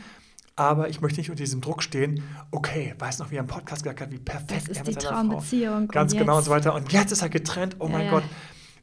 aber 0.55 0.89
ich 0.89 1.01
möchte 1.01 1.19
nicht 1.19 1.29
unter 1.29 1.43
diesem 1.43 1.61
Druck 1.61 1.83
stehen, 1.83 2.23
okay, 2.51 2.95
weiß 2.97 3.19
noch, 3.19 3.29
wie 3.31 3.35
er 3.35 3.41
im 3.41 3.47
Podcast 3.47 3.83
gesagt 3.83 4.01
hat, 4.01 4.11
wie 4.11 4.19
perfekt 4.19 4.51
das 4.51 4.63
er 4.67 4.71
ist 4.71 4.77
mit 4.79 4.87
die 4.87 4.93
seiner 5.01 5.07
Frau 5.17 5.27
Traumbeziehung. 5.29 5.87
Ganz 5.89 6.13
und 6.13 6.19
genau 6.19 6.33
und 6.33 6.37
jetzt- 6.39 6.45
so 6.45 6.51
weiter. 6.51 6.73
Und 6.75 6.91
jetzt 6.93 7.11
ist 7.11 7.21
er 7.21 7.29
getrennt. 7.29 7.75
Oh 7.79 7.87
Ja, 7.87 7.91
mein 7.91 8.05
ja. 8.05 8.11
Gott. 8.11 8.23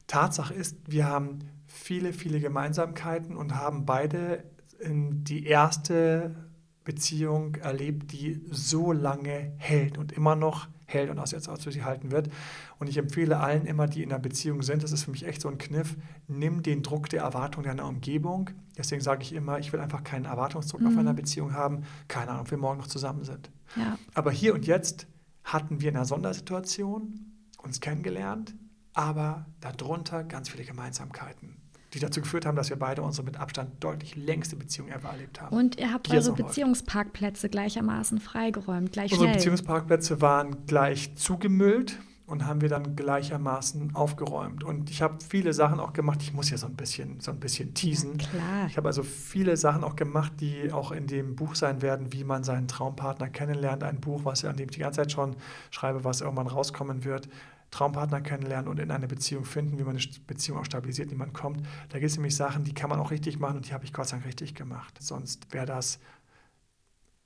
Tatsache 0.07 0.53
ist, 0.53 0.77
wir 0.87 1.07
haben 1.07 1.39
viele, 1.65 2.13
viele 2.13 2.39
Gemeinsamkeiten 2.39 3.35
und 3.35 3.55
haben 3.55 3.85
beide 3.85 4.43
in 4.79 5.23
die 5.23 5.45
erste 5.45 6.35
Beziehung 6.83 7.55
erlebt, 7.55 8.11
die 8.11 8.41
so 8.51 8.91
lange 8.91 9.53
hält 9.57 9.97
und 9.97 10.11
immer 10.11 10.35
noch 10.35 10.67
hält 10.85 11.09
und 11.09 11.19
auch 11.19 11.27
jetzt 11.27 11.47
auch 11.49 11.59
für 11.59 11.71
sie 11.71 11.83
halten 11.83 12.11
wird. 12.11 12.29
Und 12.79 12.87
ich 12.89 12.97
empfehle 12.97 13.39
allen 13.39 13.65
immer, 13.65 13.87
die 13.87 14.03
in 14.03 14.11
einer 14.11 14.19
Beziehung 14.19 14.61
sind, 14.61 14.83
das 14.83 14.91
ist 14.91 15.03
für 15.03 15.11
mich 15.11 15.25
echt 15.25 15.41
so 15.41 15.49
ein 15.49 15.57
Kniff, 15.57 15.95
nimm 16.27 16.61
den 16.63 16.83
Druck 16.83 17.09
der 17.09 17.21
Erwartung 17.23 17.63
deiner 17.63 17.87
Umgebung. 17.87 18.49
Deswegen 18.77 19.01
sage 19.01 19.21
ich 19.23 19.33
immer, 19.33 19.59
ich 19.59 19.71
will 19.73 19.79
einfach 19.79 20.03
keinen 20.03 20.25
Erwartungsdruck 20.25 20.81
auf 20.85 20.91
Mhm. 20.93 20.99
einer 20.99 21.13
Beziehung 21.13 21.53
haben. 21.53 21.83
Keine 22.07 22.29
Ahnung, 22.31 22.41
ob 22.41 22.51
wir 22.51 22.57
morgen 22.57 22.79
noch 22.79 22.87
zusammen 22.87 23.23
sind. 23.23 23.49
Ja. 23.75 23.97
Aber 24.13 24.31
hier 24.31 24.53
und 24.53 24.65
jetzt 24.67 25.07
hatten 25.43 25.81
wir 25.81 25.89
in 25.89 25.95
einer 25.95 26.05
Sondersituation 26.05 27.31
uns 27.61 27.79
kennengelernt, 27.79 28.55
aber 28.93 29.45
darunter 29.61 30.23
ganz 30.23 30.49
viele 30.49 30.63
Gemeinsamkeiten, 30.65 31.57
die 31.93 31.99
dazu 31.99 32.21
geführt 32.21 32.45
haben, 32.45 32.55
dass 32.55 32.69
wir 32.69 32.77
beide 32.77 33.01
unsere 33.01 33.25
mit 33.25 33.37
Abstand 33.37 33.83
deutlich 33.83 34.15
längste 34.15 34.55
Beziehung 34.55 34.89
ever 34.89 35.09
erlebt 35.09 35.41
haben. 35.41 35.55
Und 35.55 35.79
ihr 35.79 35.91
habt 35.91 36.09
eure 36.09 36.19
läuft. 36.19 36.35
Beziehungsparkplätze 36.37 37.49
gleichermaßen 37.49 38.19
freigeräumt, 38.19 38.91
gleich 38.91 39.11
Unsere 39.11 39.29
schnell. 39.29 39.37
Beziehungsparkplätze 39.37 40.21
waren 40.21 40.65
gleich 40.65 41.15
zugemüllt 41.15 41.99
und 42.25 42.45
haben 42.45 42.61
wir 42.61 42.69
dann 42.69 42.95
gleichermaßen 42.95 43.95
aufgeräumt. 43.95 44.63
Und 44.63 44.89
ich 44.89 45.01
habe 45.01 45.17
viele 45.27 45.53
Sachen 45.53 45.79
auch 45.79 45.93
gemacht. 45.93 46.21
Ich 46.21 46.33
muss 46.33 46.49
ja 46.49 46.57
so 46.57 46.67
ein 46.67 46.75
bisschen, 46.75 47.19
so 47.19 47.31
ein 47.31 47.39
bisschen 47.39 47.73
teasen. 47.73 48.17
Ja, 48.17 48.27
klar. 48.27 48.67
Ich 48.67 48.77
habe 48.77 48.87
also 48.87 49.03
viele 49.03 49.57
Sachen 49.57 49.83
auch 49.83 49.95
gemacht, 49.95 50.33
die 50.39 50.71
auch 50.71 50.91
in 50.91 51.05
dem 51.05 51.35
Buch 51.35 51.55
sein 51.55 51.81
werden, 51.81 52.13
wie 52.13 52.23
man 52.23 52.43
seinen 52.43 52.67
Traumpartner 52.67 53.29
kennenlernt. 53.29 53.83
Ein 53.83 53.99
Buch, 53.99 54.21
was 54.23 54.43
an 54.45 54.55
dem 54.55 54.69
ich 54.69 54.75
die 54.75 54.79
ganze 54.79 55.01
Zeit 55.01 55.11
schon 55.11 55.35
schreibe, 55.69 56.03
was 56.05 56.21
irgendwann 56.21 56.47
rauskommen 56.47 57.03
wird. 57.03 57.27
Traumpartner 57.73 58.21
kennenlernen 58.21 58.69
und 58.69 58.79
in 58.79 58.91
eine 58.91 59.07
Beziehung 59.07 59.45
finden, 59.45 59.79
wie 59.79 59.83
man 59.83 59.97
eine 59.97 60.05
Beziehung 60.27 60.59
auch 60.59 60.65
stabilisiert, 60.65 61.09
wie 61.11 61.15
man 61.15 61.33
kommt. 61.33 61.65
Da 61.89 61.99
gibt 61.99 62.11
es 62.11 62.17
nämlich 62.17 62.35
Sachen, 62.35 62.63
die 62.63 62.73
kann 62.73 62.89
man 62.89 62.99
auch 62.99 63.11
richtig 63.11 63.39
machen 63.39 63.57
und 63.57 63.67
die 63.67 63.73
habe 63.73 63.83
ich 63.83 63.93
Gott 63.93 64.07
sei 64.07 64.17
Dank 64.17 64.27
richtig 64.27 64.53
gemacht. 64.53 64.95
Sonst 64.99 65.51
wäre 65.53 65.65
das 65.65 65.99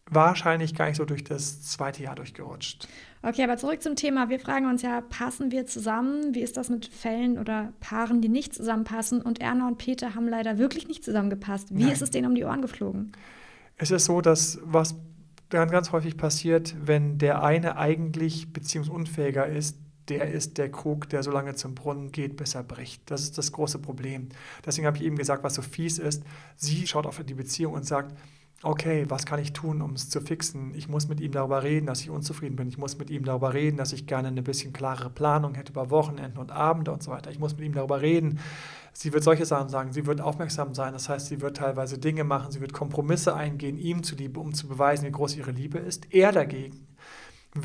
wahrscheinlich 0.10 0.74
gar 0.74 0.88
nicht 0.88 0.96
so 0.96 1.04
durch 1.04 1.26
das 1.26 1.64
zweite 1.64 2.02
Jahr 2.02 2.16
durchgerutscht. 2.16 2.88
Okay, 3.22 3.44
aber 3.44 3.58
zurück 3.58 3.82
zum 3.82 3.98
Thema. 3.98 4.30
Wir 4.30 4.40
fragen 4.40 4.68
uns 4.68 4.82
ja, 4.82 5.02
passen 5.02 5.52
wir 5.52 5.66
zusammen? 5.66 6.34
Wie 6.34 6.42
ist 6.42 6.56
das 6.56 6.70
mit 6.70 6.86
Fällen 6.86 7.38
oder 7.38 7.74
Paaren, 7.82 8.22
die 8.22 8.30
nicht 8.30 8.54
zusammenpassen? 8.54 9.22
Und 9.22 9.42
Erna 9.42 9.68
und 9.68 9.78
Peter 9.78 10.16
haben 10.16 10.30
leider 10.30 10.58
wirklich 10.58 10.88
nicht 10.88 11.04
zusammengepasst. 11.04 11.76
Wie 11.76 11.84
Nein. 11.84 11.92
ist 11.92 12.02
es 12.02 12.12
denen 12.12 12.28
um 12.28 12.36
die 12.36 12.46
Ohren 12.46 12.62
geflogen? 12.62 13.12
Es 13.76 13.92
ist 13.92 14.06
so, 14.06 14.22
dass 14.22 14.60
was 14.64 14.96
dann 15.50 15.70
ganz 15.70 15.92
häufig 15.92 16.16
passiert, 16.16 16.76
wenn 16.82 17.18
der 17.18 17.44
eine 17.44 17.78
eigentlich 17.78 18.54
beziehungsunfähiger 18.54 19.46
ist, 19.46 19.78
der 20.10 20.32
ist 20.32 20.58
der 20.58 20.72
Krug, 20.72 21.10
der 21.10 21.24
so 21.24 21.32
lange 21.32 21.56
zum 21.56 21.76
Brunnen 21.76 22.12
geht, 22.12 22.38
bis 22.38 22.56
er 22.56 22.64
bricht. 22.64 23.02
Das 23.10 23.22
ist 23.22 23.38
das 23.38 23.52
große 23.52 23.80
Problem. 23.80 24.30
Deswegen 24.66 24.88
habe 24.88 24.98
ich 24.98 25.04
eben 25.04 25.18
gesagt, 25.18 25.44
was 25.44 25.56
so 25.56 25.62
fies 25.62 26.00
ist. 26.00 26.24
Sie 26.56 26.88
schaut 26.88 27.06
auf 27.06 27.22
die 27.24 27.34
Beziehung 27.34 27.74
und 27.74 27.86
sagt, 27.86 28.16
okay, 28.64 29.06
was 29.10 29.26
kann 29.26 29.40
ich 29.40 29.54
tun, 29.54 29.82
um 29.82 29.94
es 29.94 30.10
zu 30.10 30.20
fixen? 30.20 30.74
Ich 30.74 30.88
muss 30.88 31.08
mit 31.08 31.20
ihm 31.20 31.32
darüber 31.32 31.64
reden, 31.64 31.86
dass 31.86 32.02
ich 32.02 32.10
unzufrieden 32.10 32.56
bin. 32.56 32.68
Ich 32.68 32.78
muss 32.78 32.98
mit 32.98 33.10
ihm 33.10 33.24
darüber 33.24 33.54
reden, 33.54 33.78
dass 33.78 33.94
ich 33.94 34.08
gerne 34.08 34.30
eine 34.30 34.42
bisschen 34.42 34.74
klarere 34.74 35.10
Planung 35.10 35.54
hätte 35.56 35.72
über 35.72 35.90
Wochenenden 35.90 36.40
und 36.40 36.52
Abende 36.52 36.92
und 36.92 37.04
so 37.04 37.12
weiter. 37.12 37.30
Ich 37.30 37.40
muss 37.40 37.56
mit 37.56 37.66
ihm 37.66 37.74
darüber 37.74 38.02
reden. 38.02 38.40
Sie 38.94 39.14
wird 39.14 39.24
solche 39.24 39.46
Sachen 39.46 39.70
sagen. 39.70 39.94
Sie 39.94 40.08
wird 40.08 40.22
aufmerksam 40.22 40.74
sein. 40.74 40.94
Das 40.94 41.08
heißt, 41.08 41.28
sie 41.28 41.42
wird 41.42 41.58
teilweise 41.58 42.00
Dinge 42.00 42.24
machen. 42.24 42.52
Sie 42.52 42.62
wird 42.62 42.74
Kompromisse 42.74 43.36
eingehen, 43.36 43.78
ihm 43.78 44.02
zuliebe, 44.02 44.40
um 44.40 44.54
zu 44.54 44.68
beweisen, 44.68 45.06
wie 45.06 45.12
groß 45.12 45.36
ihre 45.36 45.52
Liebe 45.52 45.78
ist. 45.78 46.12
Er 46.12 46.32
dagegen 46.32 46.88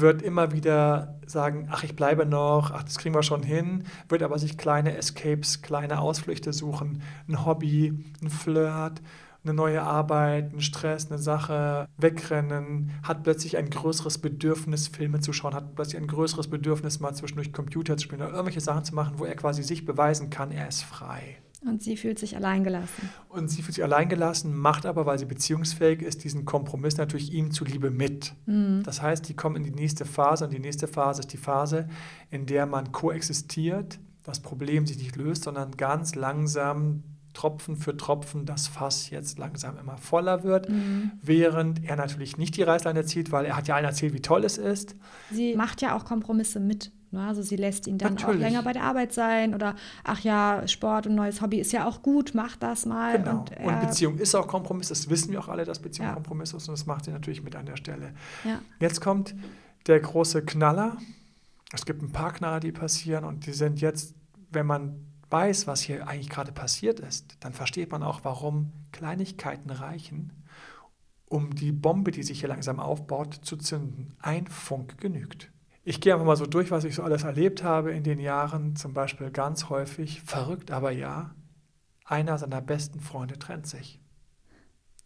wird 0.00 0.22
immer 0.22 0.52
wieder 0.52 1.18
sagen, 1.26 1.68
ach, 1.70 1.84
ich 1.84 1.96
bleibe 1.96 2.26
noch, 2.26 2.70
ach, 2.70 2.82
das 2.82 2.98
kriegen 2.98 3.14
wir 3.14 3.22
schon 3.22 3.42
hin, 3.42 3.84
wird 4.08 4.22
aber 4.22 4.38
sich 4.38 4.58
kleine 4.58 4.96
Escapes, 4.96 5.62
kleine 5.62 6.00
Ausflüchte 6.00 6.52
suchen, 6.52 7.02
ein 7.28 7.44
Hobby, 7.44 7.92
ein 8.22 8.30
Flirt, 8.30 9.02
eine 9.44 9.54
neue 9.54 9.82
Arbeit, 9.82 10.52
ein 10.52 10.60
Stress, 10.60 11.10
eine 11.10 11.18
Sache, 11.18 11.88
wegrennen, 11.96 12.92
hat 13.02 13.24
plötzlich 13.24 13.56
ein 13.56 13.70
größeres 13.70 14.18
Bedürfnis, 14.18 14.88
Filme 14.88 15.20
zu 15.20 15.32
schauen, 15.32 15.54
hat 15.54 15.74
plötzlich 15.74 16.00
ein 16.00 16.06
größeres 16.06 16.48
Bedürfnis, 16.48 17.00
mal 17.00 17.14
zwischendurch 17.14 17.52
Computer 17.52 17.96
zu 17.96 18.04
spielen 18.04 18.22
oder 18.22 18.30
irgendwelche 18.30 18.60
Sachen 18.60 18.84
zu 18.84 18.94
machen, 18.94 19.18
wo 19.18 19.24
er 19.24 19.34
quasi 19.34 19.62
sich 19.62 19.84
beweisen 19.84 20.30
kann, 20.30 20.52
er 20.52 20.68
ist 20.68 20.84
frei. 20.84 21.41
Und 21.64 21.82
sie 21.82 21.96
fühlt 21.96 22.18
sich 22.18 22.36
alleingelassen. 22.36 23.08
Und 23.28 23.48
sie 23.48 23.62
fühlt 23.62 23.74
sich 23.74 23.84
alleingelassen, 23.84 24.54
macht 24.54 24.84
aber, 24.84 25.06
weil 25.06 25.18
sie 25.18 25.26
beziehungsfähig 25.26 26.02
ist, 26.02 26.24
diesen 26.24 26.44
Kompromiss 26.44 26.96
natürlich 26.96 27.32
ihm 27.32 27.52
zuliebe 27.52 27.90
mit. 27.90 28.34
Mhm. 28.46 28.82
Das 28.84 29.00
heißt, 29.00 29.28
die 29.28 29.34
kommen 29.34 29.56
in 29.56 29.62
die 29.62 29.70
nächste 29.70 30.04
Phase 30.04 30.44
und 30.44 30.52
die 30.52 30.58
nächste 30.58 30.88
Phase 30.88 31.20
ist 31.20 31.32
die 31.32 31.36
Phase, 31.36 31.88
in 32.30 32.46
der 32.46 32.66
man 32.66 32.90
koexistiert, 32.90 34.00
das 34.24 34.40
Problem 34.40 34.86
sich 34.86 34.98
nicht 34.98 35.16
löst, 35.16 35.44
sondern 35.44 35.76
ganz 35.76 36.14
langsam 36.14 37.04
Tropfen 37.32 37.76
für 37.76 37.96
Tropfen 37.96 38.44
das 38.44 38.68
Fass 38.68 39.10
jetzt 39.10 39.38
langsam 39.38 39.78
immer 39.78 39.96
voller 39.96 40.44
wird, 40.44 40.68
mhm. 40.68 41.12
während 41.22 41.84
er 41.84 41.96
natürlich 41.96 42.36
nicht 42.36 42.56
die 42.56 42.62
Reißleine 42.62 43.04
zieht, 43.04 43.32
weil 43.32 43.46
er 43.46 43.56
hat 43.56 43.68
ja 43.68 43.76
allen 43.76 43.84
erzählt, 43.84 44.12
wie 44.12 44.20
toll 44.20 44.44
es 44.44 44.58
ist. 44.58 44.96
Sie 45.30 45.54
macht 45.56 45.80
ja 45.80 45.96
auch 45.96 46.04
Kompromisse 46.04 46.60
mit. 46.60 46.92
Ne? 47.12 47.26
Also 47.26 47.42
sie 47.42 47.56
lässt 47.56 47.86
ihn 47.86 47.98
dann 47.98 48.14
Natürlich. 48.14 48.36
auch 48.36 48.40
länger 48.40 48.62
bei 48.62 48.72
der 48.72 48.84
Arbeit 48.84 49.12
sein 49.12 49.54
oder 49.54 49.76
ach 50.04 50.20
ja, 50.20 50.66
Sport 50.66 51.06
und 51.06 51.14
neues 51.14 51.42
Hobby 51.42 51.58
ist 51.58 51.72
ja 51.72 51.86
auch 51.86 52.02
gut, 52.02 52.32
mach 52.34 52.56
das 52.56 52.86
mal. 52.86 53.18
Genau. 53.18 53.40
Und, 53.40 53.56
und 53.60 53.80
Beziehung 53.80 54.18
ist 54.18 54.34
auch 54.34 54.48
Kompromiss, 54.48 54.88
das 54.88 55.08
wissen 55.10 55.32
wir 55.32 55.40
auch 55.40 55.48
alle, 55.48 55.64
dass 55.64 55.78
Beziehung 55.78 56.08
ja. 56.08 56.14
Kompromiss 56.14 56.52
ist 56.52 56.68
und 56.68 56.72
das 56.72 56.86
macht 56.86 57.04
sie 57.04 57.10
natürlich 57.12 57.42
mit 57.42 57.54
an 57.54 57.66
der 57.66 57.76
Stelle. 57.76 58.14
Ja. 58.44 58.60
Jetzt 58.80 59.00
kommt 59.00 59.34
der 59.86 60.00
große 60.00 60.42
Knaller. 60.44 60.96
Es 61.72 61.86
gibt 61.86 62.02
ein 62.02 62.12
paar 62.12 62.32
Knaller, 62.32 62.60
die 62.60 62.72
passieren 62.72 63.24
und 63.24 63.46
die 63.46 63.52
sind 63.52 63.80
jetzt, 63.80 64.14
wenn 64.50 64.66
man 64.66 65.06
weiß, 65.30 65.66
was 65.66 65.80
hier 65.80 66.06
eigentlich 66.08 66.28
gerade 66.28 66.52
passiert 66.52 67.00
ist, 67.00 67.36
dann 67.40 67.52
versteht 67.54 67.90
man 67.90 68.02
auch, 68.02 68.20
warum 68.22 68.72
Kleinigkeiten 68.92 69.70
reichen, 69.70 70.44
um 71.26 71.54
die 71.54 71.72
Bombe, 71.72 72.10
die 72.10 72.22
sich 72.22 72.40
hier 72.40 72.50
langsam 72.50 72.78
aufbaut, 72.78 73.40
zu 73.42 73.56
zünden. 73.56 74.14
Ein 74.20 74.46
Funk 74.46 74.98
genügt. 74.98 75.51
Ich 75.84 76.00
gehe 76.00 76.12
einfach 76.12 76.26
mal 76.26 76.36
so 76.36 76.46
durch, 76.46 76.70
was 76.70 76.84
ich 76.84 76.94
so 76.94 77.02
alles 77.02 77.24
erlebt 77.24 77.64
habe 77.64 77.92
in 77.92 78.04
den 78.04 78.20
Jahren. 78.20 78.76
Zum 78.76 78.94
Beispiel 78.94 79.30
ganz 79.30 79.68
häufig, 79.68 80.22
verrückt 80.22 80.70
aber 80.70 80.92
ja, 80.92 81.34
einer 82.04 82.38
seiner 82.38 82.60
besten 82.60 83.00
Freunde 83.00 83.38
trennt 83.38 83.66
sich 83.66 84.00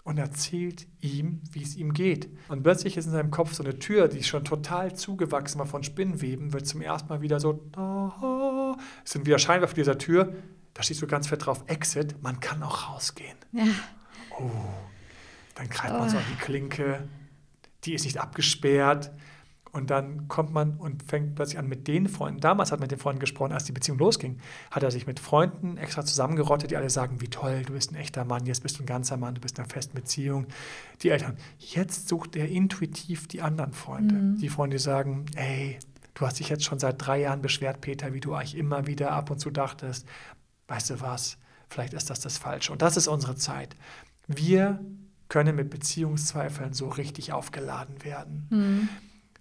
und 0.06 0.18
erzählt 0.18 0.86
ihm, 1.00 1.40
wie 1.50 1.62
es 1.62 1.74
ihm 1.76 1.92
geht. 1.92 2.28
Und 2.48 2.62
plötzlich 2.62 2.96
ist 2.96 3.06
in 3.06 3.12
seinem 3.12 3.32
Kopf 3.32 3.54
so 3.54 3.64
eine 3.64 3.80
Tür, 3.80 4.06
die 4.06 4.22
schon 4.22 4.44
total 4.44 4.94
zugewachsen 4.94 5.58
war 5.58 5.66
von 5.66 5.82
Spinnweben, 5.82 6.52
wird 6.52 6.64
zum 6.64 6.80
ersten 6.80 7.08
Mal 7.08 7.22
wieder 7.22 7.40
so, 7.40 7.68
es 9.04 9.10
sind 9.10 9.26
wieder 9.26 9.40
Scheinwerfer 9.40 9.74
dieser 9.74 9.98
Tür, 9.98 10.32
da 10.74 10.84
steht 10.84 10.98
so 10.98 11.08
ganz 11.08 11.26
fett 11.26 11.44
drauf, 11.44 11.64
Exit, 11.66 12.22
man 12.22 12.38
kann 12.38 12.62
auch 12.62 12.88
rausgehen. 12.88 13.36
Ja. 13.50 13.64
Oh, 14.38 14.50
dann 15.56 15.68
greift 15.68 15.94
man 15.94 16.08
so 16.08 16.18
an 16.18 16.24
die 16.30 16.38
Klinke, 16.38 17.08
die 17.82 17.94
ist 17.94 18.04
nicht 18.04 18.18
abgesperrt, 18.18 19.10
und 19.76 19.90
dann 19.90 20.26
kommt 20.26 20.52
man 20.52 20.76
und 20.78 21.02
fängt 21.02 21.34
plötzlich 21.34 21.58
an 21.58 21.68
mit 21.68 21.86
den 21.86 22.08
Freunden. 22.08 22.40
Damals 22.40 22.72
hat 22.72 22.80
man 22.80 22.84
mit 22.84 22.92
den 22.92 22.98
Freunden 22.98 23.20
gesprochen, 23.20 23.52
als 23.52 23.64
die 23.64 23.72
Beziehung 23.72 23.98
losging. 23.98 24.38
Hat 24.70 24.82
er 24.82 24.90
sich 24.90 25.06
mit 25.06 25.20
Freunden 25.20 25.76
extra 25.76 26.04
zusammengerottet, 26.04 26.70
die 26.70 26.76
alle 26.76 26.88
sagen, 26.88 27.20
wie 27.20 27.28
toll, 27.28 27.62
du 27.62 27.74
bist 27.74 27.92
ein 27.92 27.96
echter 27.96 28.24
Mann, 28.24 28.46
jetzt 28.46 28.62
bist 28.62 28.78
du 28.78 28.82
ein 28.82 28.86
ganzer 28.86 29.18
Mann, 29.18 29.34
du 29.34 29.40
bist 29.42 29.58
in 29.58 29.64
einer 29.64 29.72
festen 29.72 29.94
Beziehung. 29.94 30.46
Die 31.02 31.10
Eltern. 31.10 31.36
Jetzt 31.58 32.08
sucht 32.08 32.36
er 32.36 32.48
intuitiv 32.48 33.28
die 33.28 33.42
anderen 33.42 33.72
Freunde. 33.72 34.14
Mhm. 34.14 34.38
Die 34.38 34.48
Freunde, 34.48 34.76
die 34.76 34.82
sagen, 34.82 35.26
ey, 35.34 35.78
du 36.14 36.26
hast 36.26 36.38
dich 36.38 36.48
jetzt 36.48 36.64
schon 36.64 36.78
seit 36.78 36.94
drei 36.98 37.20
Jahren 37.20 37.42
beschwert, 37.42 37.82
Peter, 37.82 38.14
wie 38.14 38.20
du 38.20 38.34
eigentlich 38.34 38.56
immer 38.56 38.86
wieder 38.86 39.12
ab 39.12 39.30
und 39.30 39.40
zu 39.40 39.50
dachtest. 39.50 40.06
Weißt 40.68 40.88
du 40.88 41.00
was? 41.02 41.36
Vielleicht 41.68 41.92
ist 41.92 42.08
das 42.08 42.20
das 42.20 42.38
Falsche. 42.38 42.72
Und 42.72 42.80
das 42.80 42.96
ist 42.96 43.08
unsere 43.08 43.36
Zeit. 43.36 43.76
Wir 44.26 44.80
können 45.28 45.56
mit 45.56 45.70
Beziehungszweifeln 45.70 46.72
so 46.72 46.88
richtig 46.88 47.32
aufgeladen 47.32 48.02
werden. 48.04 48.46
Mhm. 48.50 48.88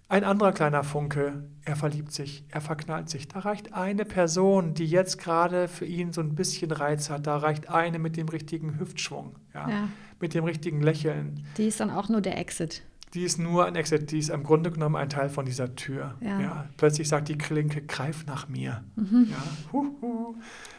Ein 0.08 0.22
anderer 0.22 0.52
kleiner 0.52 0.84
Funke, 0.84 1.44
er 1.64 1.74
verliebt 1.74 2.12
sich, 2.12 2.44
er 2.48 2.60
verknallt 2.60 3.08
sich. 3.10 3.26
Da 3.26 3.40
reicht 3.40 3.74
eine 3.74 4.04
Person, 4.04 4.72
die 4.72 4.86
jetzt 4.86 5.18
gerade 5.18 5.66
für 5.66 5.84
ihn 5.84 6.12
so 6.12 6.20
ein 6.20 6.36
bisschen 6.36 6.70
Reiz 6.70 7.10
hat. 7.10 7.26
Da 7.26 7.38
reicht 7.38 7.70
eine 7.70 7.98
mit 7.98 8.16
dem 8.16 8.28
richtigen 8.28 8.78
Hüftschwung, 8.78 9.36
ja, 9.52 9.68
ja. 9.68 9.88
mit 10.20 10.34
dem 10.34 10.44
richtigen 10.44 10.80
Lächeln. 10.80 11.44
Die 11.56 11.66
ist 11.66 11.80
dann 11.80 11.90
auch 11.90 12.08
nur 12.08 12.20
der 12.20 12.38
Exit. 12.38 12.84
Die 13.14 13.24
ist 13.24 13.38
nur 13.38 13.66
ein 13.66 13.74
Exit, 13.74 14.12
die 14.12 14.18
ist 14.18 14.28
im 14.28 14.44
Grunde 14.44 14.70
genommen 14.70 14.94
ein 14.94 15.08
Teil 15.08 15.28
von 15.28 15.44
dieser 15.44 15.74
Tür. 15.74 16.14
Ja. 16.20 16.40
ja. 16.40 16.68
Plötzlich 16.76 17.08
sagt 17.08 17.28
die 17.28 17.38
Klinke, 17.38 17.82
greif 17.82 18.26
nach 18.26 18.48
mir. 18.48 18.84
Mhm. 18.94 19.28
Ja. 19.30 19.72
Huhu. 19.72 20.36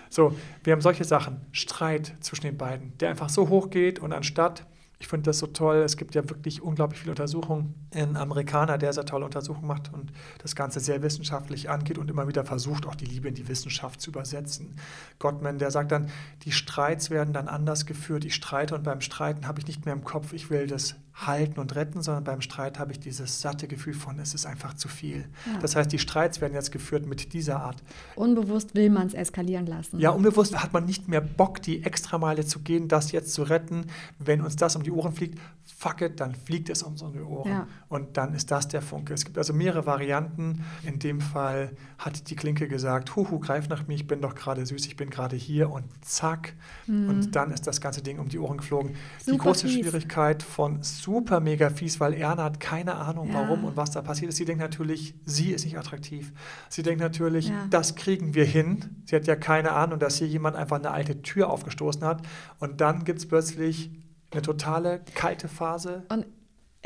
So, 0.10 0.38
wir 0.64 0.72
haben 0.72 0.82
solche 0.82 1.04
Sachen, 1.04 1.42
Streit 1.52 2.14
zwischen 2.22 2.44
den 2.44 2.58
beiden, 2.58 2.98
der 3.00 3.10
einfach 3.10 3.28
so 3.28 3.50
hoch 3.50 3.70
geht 3.70 4.00
und 4.00 4.14
anstatt 4.14 4.66
ich 5.00 5.08
finde 5.08 5.30
das 5.30 5.40
so 5.40 5.48
toll. 5.48 5.78
Es 5.78 5.96
gibt 5.96 6.16
ja 6.16 6.28
wirklich 6.28 6.62
unglaublich 6.62 7.00
viele 7.00 7.12
Untersuchungen. 7.12 7.76
Ein 7.94 8.18
Amerikaner, 8.18 8.78
der 8.78 8.94
sehr 8.94 9.06
tolle 9.06 9.26
Untersuchungen 9.26 9.68
macht 9.68 9.94
und 9.94 10.12
das 10.40 10.56
Ganze 10.56 10.80
sehr 10.80 11.04
wissenschaftlich 11.04 11.70
angeht 11.70 11.98
und 11.98 12.10
immer 12.10 12.28
wieder 12.28 12.44
versucht, 12.44 12.88
auch 12.88 12.96
die 12.96 13.06
Liebe 13.06 13.28
in 13.28 13.36
die 13.36 13.48
Wissenschaft 13.48 14.02
zu 14.02 14.10
übersetzen. 14.10 14.76
Gottman, 15.20 15.60
der 15.60 15.70
sagt 15.70 15.92
dann, 15.92 16.10
die 16.44 16.52
Streits 16.52 17.10
werden 17.12 17.34
dann 17.34 17.48
anders 17.48 17.86
geführt. 17.86 18.26
Ich 18.26 18.36
streite 18.36 18.74
und 18.74 18.84
beim 18.84 19.02
Streiten 19.02 19.48
habe 19.48 19.60
ich 19.60 19.68
nicht 19.68 19.86
mehr 19.86 19.94
im 19.94 20.04
Kopf, 20.04 20.34
ich 20.34 20.50
will 20.50 20.66
das 20.66 20.96
halten 21.18 21.60
und 21.60 21.76
retten, 21.76 22.02
sondern 22.02 22.24
beim 22.24 22.42
Streit 22.42 22.78
habe 22.78 22.92
ich 22.92 23.00
dieses 23.00 23.42
satte 23.42 23.68
Gefühl 23.68 23.96
von, 23.96 24.20
es 24.20 24.36
ist 24.36 24.46
einfach 24.46 24.76
zu 24.76 24.88
viel. 24.88 25.26
Ja. 25.52 25.60
Das 25.60 25.76
heißt, 25.76 25.92
die 25.92 25.98
Streits 25.98 26.42
werden 26.42 26.54
jetzt 26.54 26.72
geführt 26.72 27.08
mit 27.08 27.34
dieser 27.34 27.60
Art. 27.62 27.82
Unbewusst 28.16 28.76
will 28.76 28.92
man 28.92 29.08
es 29.08 29.16
eskalieren 29.16 29.66
lassen. 29.66 30.00
Ja, 30.00 30.12
unbewusst 30.12 30.62
hat 30.62 30.74
man 30.74 30.86
nicht 30.86 31.08
mehr 31.08 31.22
Bock, 31.22 31.62
die 31.64 31.84
Extrameile 31.84 32.46
zu 32.46 32.60
gehen, 32.60 32.88
das 32.88 33.12
jetzt 33.12 33.34
zu 33.34 33.44
retten. 33.44 33.88
Wenn 34.20 34.42
uns 34.42 34.58
das 34.58 34.76
um 34.76 34.84
die 34.84 34.92
Ohren 34.92 35.12
fliegt, 35.12 35.40
fuck 35.66 36.02
it, 36.02 36.20
dann 36.20 36.36
fliegt 36.36 36.70
es 36.70 36.84
um 36.84 36.92
unsere 36.92 37.26
Ohren. 37.28 37.50
Ja. 37.50 37.68
Und 37.90 38.18
dann 38.18 38.34
ist 38.34 38.52
das 38.52 38.68
der 38.68 38.82
Funke. 38.82 39.14
Es 39.14 39.26
gibt 39.26 39.38
also 39.38 39.54
mehrere 39.54 39.86
Varianten. 39.86 40.64
In 40.84 41.00
dem 41.00 41.20
Fall 41.20 41.72
hat 41.98 42.30
die 42.30 42.36
Klinke 42.36 42.68
gesagt, 42.68 43.16
huhu, 43.16 43.40
greif 43.40 43.70
nach 43.70 43.88
mir, 43.88 43.96
ich 43.96 44.08
bin 44.08 44.22
doch 44.22 44.36
gerade 44.36 44.66
süß, 44.66 44.86
ich 44.86 44.96
bin 44.96 45.10
gerade 45.10 45.36
hier 45.36 45.72
und 45.72 45.86
zack. 46.06 46.54
Mhm. 46.86 47.10
Und 47.10 47.36
dann 47.36 47.52
ist 47.52 47.66
das 47.66 47.82
ganze 47.82 48.02
Ding 48.02 48.20
um 48.20 48.30
die 48.30 48.40
Ohren 48.40 48.58
geflogen. 48.58 48.96
Super 49.20 49.32
die 49.32 49.38
große 49.38 49.68
fies. 49.68 49.80
Schwierigkeit 49.80 50.44
von 50.44 50.84
super 51.08 51.40
mega 51.40 51.70
fies, 51.70 52.02
weil 52.02 52.14
Erna 52.14 52.44
hat 52.44 52.60
keine 52.60 52.96
Ahnung, 52.96 53.30
ja. 53.30 53.36
warum 53.36 53.64
und 53.64 53.78
was 53.78 53.92
da 53.92 54.02
passiert 54.02 54.28
ist. 54.30 54.36
Sie 54.36 54.44
denkt 54.44 54.62
natürlich, 54.62 55.16
sie 55.24 55.52
ist 55.52 55.64
nicht 55.64 55.78
attraktiv. 55.78 56.34
Sie 56.68 56.84
denkt 56.84 57.00
natürlich, 57.00 57.48
ja. 57.48 57.66
das 57.70 57.96
kriegen 57.96 58.36
wir 58.36 58.44
hin. 58.44 59.04
Sie 59.06 59.16
hat 59.16 59.26
ja 59.26 59.38
keine 59.38 59.72
Ahnung, 59.72 60.00
dass 60.00 60.18
hier 60.18 60.28
jemand 60.28 60.58
einfach 60.58 60.80
eine 60.80 60.92
alte 60.92 61.22
Tür 61.22 61.50
aufgestoßen 61.50 62.04
hat. 62.04 62.24
Und 62.60 62.82
dann 62.82 63.06
gibt 63.06 63.20
es 63.20 63.26
plötzlich 63.26 63.90
eine 64.32 64.42
totale 64.42 65.02
kalte 65.16 65.48
Phase. 65.48 66.04
Und 66.10 66.26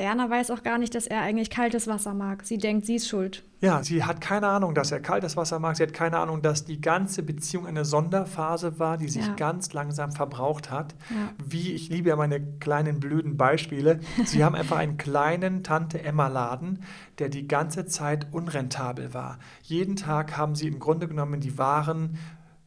Erna 0.02 0.30
weiß 0.30 0.52
auch 0.52 0.64
gar 0.64 0.78
nicht, 0.78 0.96
dass 0.96 1.08
er 1.08 1.22
eigentlich 1.22 1.50
kaltes 1.50 1.88
Wasser 1.88 2.14
mag. 2.14 2.44
Sie 2.44 2.58
denkt, 2.58 2.86
sie 2.86 2.96
ist 2.96 3.08
schuld. 3.08 3.44
Ja, 3.62 3.84
sie 3.84 4.04
hat 4.04 4.22
keine 4.22 4.48
Ahnung, 4.48 4.74
dass 4.74 4.92
er 4.92 5.00
kaltes 5.00 5.38
Wasser 5.38 5.60
mag. 5.60 5.78
Sie 5.78 5.84
hat 5.84 5.94
keine 5.94 6.18
Ahnung, 6.18 6.42
dass 6.42 6.66
die 6.66 6.82
ganze 6.82 7.22
Beziehung 7.22 7.68
eine 7.68 7.86
Sonderphase 7.86 8.80
war, 8.80 8.98
die 8.98 9.08
sich 9.08 9.28
ja. 9.28 9.36
ganz 9.36 9.72
langsam 9.74 10.12
verbraucht 10.12 10.72
hat. 10.72 10.96
Ja. 11.12 11.30
Wie, 11.46 11.72
ich 11.72 11.90
liebe 11.90 12.10
ja 12.10 12.16
meine 12.16 12.42
kleinen 12.58 13.00
blöden 13.00 13.38
Beispiele. 13.38 14.00
Sie 14.26 14.44
haben 14.44 14.56
einfach 14.56 14.78
einen 14.78 14.98
kleinen 14.98 15.64
Tante-Emma-Laden, 15.64 16.84
der 17.20 17.30
die 17.30 17.48
ganze 17.48 17.86
Zeit 17.86 18.28
unrentabel 18.32 19.14
war. 19.14 19.38
Jeden 19.62 19.96
Tag 19.96 20.38
haben 20.38 20.56
sie 20.56 20.68
im 20.68 20.80
Grunde 20.80 21.08
genommen 21.08 21.40
die 21.40 21.58
Waren 21.60 22.18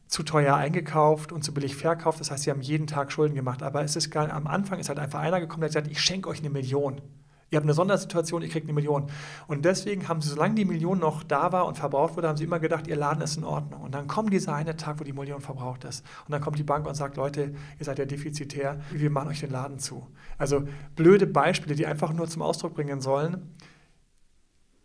zu 0.07 0.23
teuer 0.23 0.55
eingekauft 0.55 1.31
und 1.31 1.43
zu 1.43 1.53
billig 1.53 1.75
verkauft. 1.75 2.19
Das 2.19 2.31
heißt, 2.31 2.43
sie 2.43 2.51
haben 2.51 2.61
jeden 2.61 2.87
Tag 2.87 3.11
Schulden 3.11 3.35
gemacht. 3.35 3.63
Aber 3.63 3.83
es 3.83 3.95
ist 3.95 4.11
gar, 4.11 4.31
am 4.31 4.47
Anfang 4.47 4.79
ist 4.79 4.89
halt 4.89 4.99
einfach 4.99 5.19
einer 5.19 5.39
gekommen, 5.39 5.61
der 5.61 5.67
hat 5.67 5.73
gesagt, 5.73 5.91
ich 5.91 5.99
schenke 5.99 6.29
euch 6.29 6.39
eine 6.39 6.49
Million. 6.49 7.01
Ihr 7.51 7.57
habt 7.57 7.65
eine 7.65 7.73
Sondersituation, 7.73 8.41
ihr 8.41 8.49
kriegt 8.49 8.65
eine 8.65 8.73
Million. 8.73 9.07
Und 9.47 9.65
deswegen 9.65 10.07
haben 10.07 10.21
sie, 10.21 10.29
solange 10.29 10.55
die 10.55 10.65
Million 10.65 10.99
noch 10.99 11.23
da 11.23 11.51
war 11.51 11.67
und 11.67 11.77
verbraucht 11.77 12.15
wurde, 12.15 12.27
haben 12.27 12.37
sie 12.37 12.43
immer 12.43 12.59
gedacht, 12.59 12.87
ihr 12.87 12.95
Laden 12.95 13.21
ist 13.21 13.37
in 13.37 13.43
Ordnung. 13.43 13.81
Und 13.81 13.93
dann 13.93 14.07
kommt 14.07 14.33
dieser 14.33 14.55
eine 14.55 14.75
Tag, 14.75 14.99
wo 14.99 15.03
die 15.03 15.13
Million 15.13 15.41
verbraucht 15.41 15.83
ist. 15.83 16.03
Und 16.25 16.31
dann 16.31 16.41
kommt 16.41 16.57
die 16.57 16.63
Bank 16.63 16.87
und 16.87 16.95
sagt, 16.95 17.17
Leute, 17.17 17.53
ihr 17.77 17.85
seid 17.85 17.99
ja 17.99 18.05
defizitär, 18.05 18.81
wir 18.91 19.09
machen 19.11 19.29
euch 19.29 19.41
den 19.41 19.51
Laden 19.51 19.77
zu. 19.77 20.07
Also 20.37 20.67
blöde 20.95 21.27
Beispiele, 21.27 21.75
die 21.75 21.85
einfach 21.85 22.13
nur 22.13 22.27
zum 22.27 22.41
Ausdruck 22.41 22.73
bringen 22.73 22.99
sollen, 22.99 23.55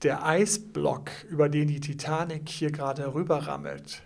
der 0.02 0.24
Eisblock, 0.24 1.10
über 1.28 1.48
den 1.48 1.68
die 1.68 1.80
Titanic 1.80 2.48
hier 2.48 2.72
gerade 2.72 3.14
rüberrammelt, 3.14 4.02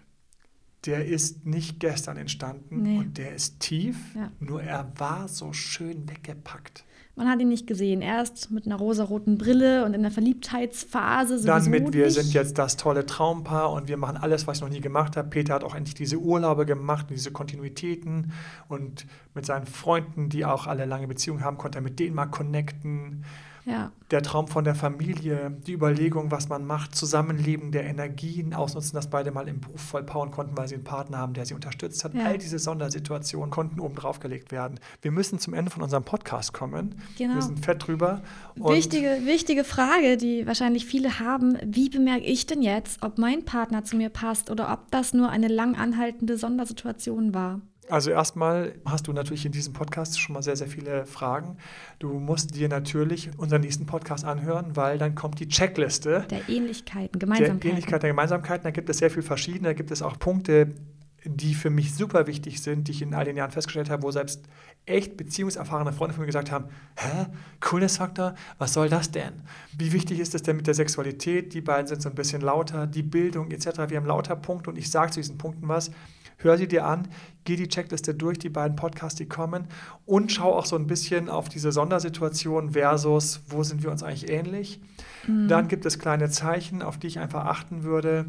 der 0.87 1.07
ist 1.07 1.47
nicht 1.47 1.81
gestern 1.81 2.17
entstanden 2.17 2.83
nee. 2.83 2.99
und 2.99 3.19
der 3.19 3.35
ist 3.35 3.61
tief, 3.61 3.97
ja. 4.15 4.31
nur 4.39 4.63
er 4.63 4.93
war 4.97 5.29
so 5.29 5.53
schön 5.53 6.09
weggepackt. 6.09 6.85
Man 7.17 7.29
hat 7.29 7.41
ihn 7.41 7.49
nicht 7.49 7.69
gesehen. 7.69 8.03
Erst 8.03 8.51
mit 8.51 8.67
einer 8.67 8.77
rosaroten 8.77 9.39
Brille 9.39 9.85
und 9.85 9.95
in 9.95 10.03
der 10.03 10.11
Verliebtheitsphase. 10.11 11.45
Dann 11.47 11.71
mit, 11.71 11.93
wir 11.93 12.11
sind 12.11 12.33
jetzt 12.33 12.59
das 12.59 12.77
tolle 12.77 13.07
Traumpaar 13.07 13.73
und 13.73 13.87
wir 13.87 13.97
machen 13.97 14.17
alles, 14.17 14.49
was 14.49 14.59
ich 14.59 14.63
noch 14.63 14.69
nie 14.69 14.81
gemacht 14.81 15.17
habe. 15.17 15.29
Peter 15.29 15.55
hat 15.55 15.63
auch 15.63 15.77
endlich 15.77 15.95
diese 15.95 16.17
Urlaube 16.19 16.67
gemacht, 16.67 17.07
diese 17.11 17.31
Kontinuitäten 17.31 18.33
und 18.69 19.07
mit 19.33 19.47
seinen 19.47 19.67
Freunden, 19.67 20.29
die 20.29 20.45
auch 20.45 20.67
alle 20.67 20.87
lange 20.87 21.07
Beziehungen 21.07 21.45
haben, 21.45 21.57
konnte 21.57 21.79
er 21.79 21.83
mit 21.83 22.01
denen 22.01 22.17
mal 22.17 22.27
connecten. 22.27 23.25
Ja. 23.67 23.93
Der 24.11 24.23
Traum 24.23 24.47
von 24.47 24.65
der 24.65 24.75
Familie, 24.75 25.57
die 25.67 25.73
Überlegung, 25.73 26.31
was 26.31 26.49
man 26.49 26.67
macht, 26.67 26.95
Zusammenleben 26.95 27.73
der 27.73 27.85
Energien, 27.85 28.53
ausnutzen, 28.53 28.95
dass 28.95 29.09
beide 29.09 29.31
mal 29.31 29.49
im 29.49 29.61
Beruf 29.61 29.81
vollpowern 29.81 30.31
konnten, 30.31 30.57
weil 30.57 30.69
sie 30.69 30.75
einen 30.75 30.85
Partner 30.85 31.19
haben, 31.19 31.33
der 31.33 31.47
sie 31.47 31.55
unterstützt 31.55 32.05
hat. 32.05 32.15
Ja. 32.15 32.27
All 32.27 32.39
diese 32.39 32.59
Sondersituationen 32.59 33.51
konnten 33.51 33.81
oben 33.81 33.95
drauf 33.95 34.21
gelegt 34.21 34.53
werden. 34.53 34.79
Wir 35.01 35.11
müssen 35.11 35.39
zum 35.39 35.55
Ende 35.55 35.71
von 35.71 35.83
unserem 35.83 36.05
Podcast 36.05 36.53
kommen. 36.53 36.97
Genau. 37.17 37.35
Wir 37.35 37.43
sind 37.43 37.65
fett 37.65 37.87
drüber. 37.87 38.23
Wichtige, 38.57 39.23
wichtige 39.25 39.65
Frage, 39.65 40.17
die 40.17 40.47
wahrscheinlich 40.47 40.85
viele 40.85 41.19
haben. 41.19 41.57
Wie 41.65 41.89
bemerke 41.89 42.25
ich 42.25 42.47
denn 42.47 42.63
jetzt, 42.63 43.03
ob 43.03 43.19
mein 43.19 43.45
Partner 43.45 43.85
zu 43.85 43.97
mir 43.97 44.11
passt 44.11 44.51
oder 44.51 44.73
ob 44.73 44.91
das 44.91 45.15
nur 45.15 45.31
eine 45.31 45.49
lang 45.49 45.77
anhaltende 45.77 46.37
Sondersituation 46.37 47.35
war? 47.35 47.61
Also 47.89 48.11
erstmal 48.11 48.75
hast 48.85 49.07
du 49.07 49.13
natürlich 49.13 49.45
in 49.45 49.53
diesem 49.53 49.73
Podcast 49.73 50.19
schon 50.19 50.35
mal 50.35 50.43
sehr, 50.43 50.57
sehr 50.57 50.69
viele 50.69 51.05
Fragen. 51.07 51.59
Du 51.99 52.19
musst 52.19 52.55
dir 52.55 52.69
natürlich 52.69 53.31
unseren 53.37 53.61
nächsten 53.61 53.87
Podcast 53.87 54.25
anhören, 54.25 54.75
weil 54.77 54.99
dann 54.99 55.15
kommt 55.15 55.41
die 55.41 55.49
Checkliste 55.49 56.27
Der 56.31 56.49
Ähnlichkeiten, 56.49 57.19
der 57.19 57.21
Gemeinsamkeiten. 57.21 57.71
Ähnlichkeit 57.71 58.03
der 58.03 58.11
Gemeinsamkeiten. 58.11 58.65
Da 58.65 58.71
gibt 58.71 58.89
es 58.89 58.99
sehr 58.99 59.11
viel 59.11 59.23
verschiedene. 59.23 59.69
Da 59.69 59.73
gibt 59.75 59.91
es 59.91 60.03
auch 60.03 60.19
Punkte, 60.19 60.75
die 61.25 61.55
für 61.55 61.71
mich 61.71 61.95
super 61.95 62.27
wichtig 62.27 62.63
sind, 62.63 62.89
die 62.89 62.93
ich 62.93 63.03
in 63.03 63.15
all 63.15 63.25
den 63.25 63.37
Jahren 63.37 63.51
festgestellt 63.51 63.91
habe, 63.91 64.03
wo 64.03 64.11
selbst 64.11 64.45
echt 64.87 65.17
beziehungserfahrene 65.17 65.93
Freunde 65.93 66.15
von 66.15 66.23
mir 66.23 66.27
gesagt 66.27 66.51
haben, 66.51 66.67
hä, 66.97 67.27
Coolness-Faktor, 67.61 68.35
was 68.59 68.75
soll 68.75 68.89
das 68.89 69.11
denn? 69.11 69.33
Wie 69.77 69.93
wichtig 69.93 70.21
ist 70.21 70.35
es 70.35 70.43
denn 70.43 70.57
mit 70.57 70.67
der 70.67 70.75
Sexualität? 70.75 71.55
Die 71.55 71.63
beiden 71.63 71.87
sind 71.87 72.03
so 72.03 72.11
ein 72.11 72.15
bisschen 72.15 72.43
lauter, 72.43 72.87
die 72.87 73.03
Bildung 73.03 73.51
etc. 73.51 73.89
Wir 73.89 73.97
haben 73.97 74.07
lauter 74.07 74.37
Punkte 74.37 74.71
und 74.71 74.77
ich 74.77 74.91
sage 74.91 75.13
zu 75.13 75.21
diesen 75.21 75.39
Punkten 75.39 75.67
was. 75.69 75.91
Hör 76.39 76.59
sie 76.59 76.69
dir 76.69 76.85
an, 76.85 77.09
geh 77.45 77.57
die 77.57 77.69
Checkliste 77.69 78.13
durch, 78.13 78.39
die 78.39 78.51
beiden 78.51 78.77
Podcasts, 78.77 79.17
die 79.17 79.27
kommen 79.27 79.69
und 80.05 80.33
schau 80.33 80.53
auch 80.53 80.67
so 80.67 80.77
ein 80.77 80.87
bisschen 80.87 81.31
auf 81.31 81.49
diese 81.49 81.73
Sondersituation 81.73 82.73
versus, 82.73 83.41
wo 83.49 83.63
sind 83.63 83.83
wir 83.83 83.91
uns 83.91 84.03
eigentlich 84.03 84.29
ähnlich. 84.29 84.81
Dann 85.27 85.69
gibt 85.69 85.87
es 85.87 85.99
kleine 85.99 86.29
Zeichen, 86.29 86.83
auf 86.83 86.99
die 86.99 87.07
ich 87.07 87.19
einfach 87.19 87.47
achten 87.47 87.85
würde. 87.85 88.27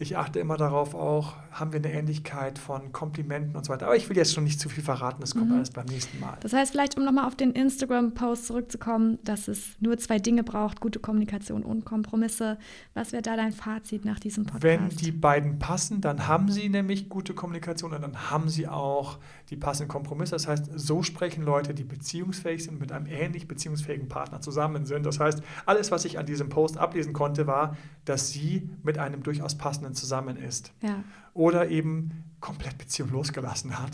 Ich 0.00 0.16
achte 0.16 0.38
immer 0.38 0.56
darauf 0.56 0.94
auch, 0.94 1.34
haben 1.50 1.72
wir 1.72 1.80
eine 1.80 1.92
Ähnlichkeit 1.92 2.60
von 2.60 2.92
Komplimenten 2.92 3.56
und 3.56 3.64
so 3.64 3.72
weiter. 3.72 3.86
Aber 3.86 3.96
ich 3.96 4.08
will 4.08 4.16
jetzt 4.16 4.32
schon 4.32 4.44
nicht 4.44 4.60
zu 4.60 4.68
viel 4.68 4.84
verraten, 4.84 5.20
das 5.20 5.34
kommt 5.34 5.50
alles 5.50 5.70
beim 5.70 5.86
nächsten 5.86 6.20
Mal. 6.20 6.36
Das 6.38 6.52
heißt, 6.52 6.70
vielleicht, 6.70 6.96
um 6.96 7.04
nochmal 7.04 7.26
auf 7.26 7.34
den 7.34 7.50
Instagram-Post 7.50 8.46
zurückzukommen, 8.46 9.18
dass 9.24 9.48
es 9.48 9.76
nur 9.80 9.98
zwei 9.98 10.20
Dinge 10.20 10.44
braucht, 10.44 10.80
gute 10.80 11.00
Kommunikation 11.00 11.64
und 11.64 11.84
Kompromisse. 11.84 12.58
Was 12.94 13.10
wäre 13.10 13.22
da 13.22 13.34
dein 13.34 13.50
Fazit 13.50 14.04
nach 14.04 14.20
diesem 14.20 14.44
Podcast? 14.44 14.62
Wenn 14.62 14.88
die 14.88 15.10
beiden 15.10 15.58
passen, 15.58 16.00
dann 16.00 16.28
haben 16.28 16.48
sie 16.48 16.68
nämlich 16.68 17.08
gute 17.08 17.34
Kommunikation 17.34 17.92
und 17.92 18.00
dann 18.00 18.30
haben 18.30 18.48
sie 18.48 18.68
auch 18.68 19.18
die 19.50 19.56
passenden 19.56 19.88
Kompromisse. 19.88 20.32
Das 20.32 20.46
heißt, 20.46 20.70
so 20.76 21.02
sprechen 21.02 21.42
Leute, 21.42 21.74
die 21.74 21.84
beziehungsfähig 21.84 22.62
sind, 22.62 22.78
mit 22.78 22.92
einem 22.92 23.06
ähnlich 23.06 23.48
beziehungsfähigen 23.48 24.08
Partner 24.08 24.40
zusammen 24.40 24.84
sind. 24.84 25.04
Das 25.06 25.18
heißt, 25.18 25.42
alles, 25.66 25.90
was 25.90 26.04
ich 26.04 26.20
an 26.20 26.26
diesem 26.26 26.50
Post 26.50 26.78
ablesen 26.78 27.12
konnte, 27.12 27.48
war, 27.48 27.76
dass 28.04 28.30
sie 28.30 28.70
mit 28.84 28.98
einem 28.98 29.24
durchaus 29.24 29.56
passenden 29.56 29.87
zusammen 29.94 30.36
ist. 30.36 30.72
ja. 30.82 31.02
Oder 31.34 31.68
eben 31.68 32.24
komplett 32.40 32.78
Beziehung 32.78 33.10
losgelassen 33.10 33.78
hat. 33.78 33.92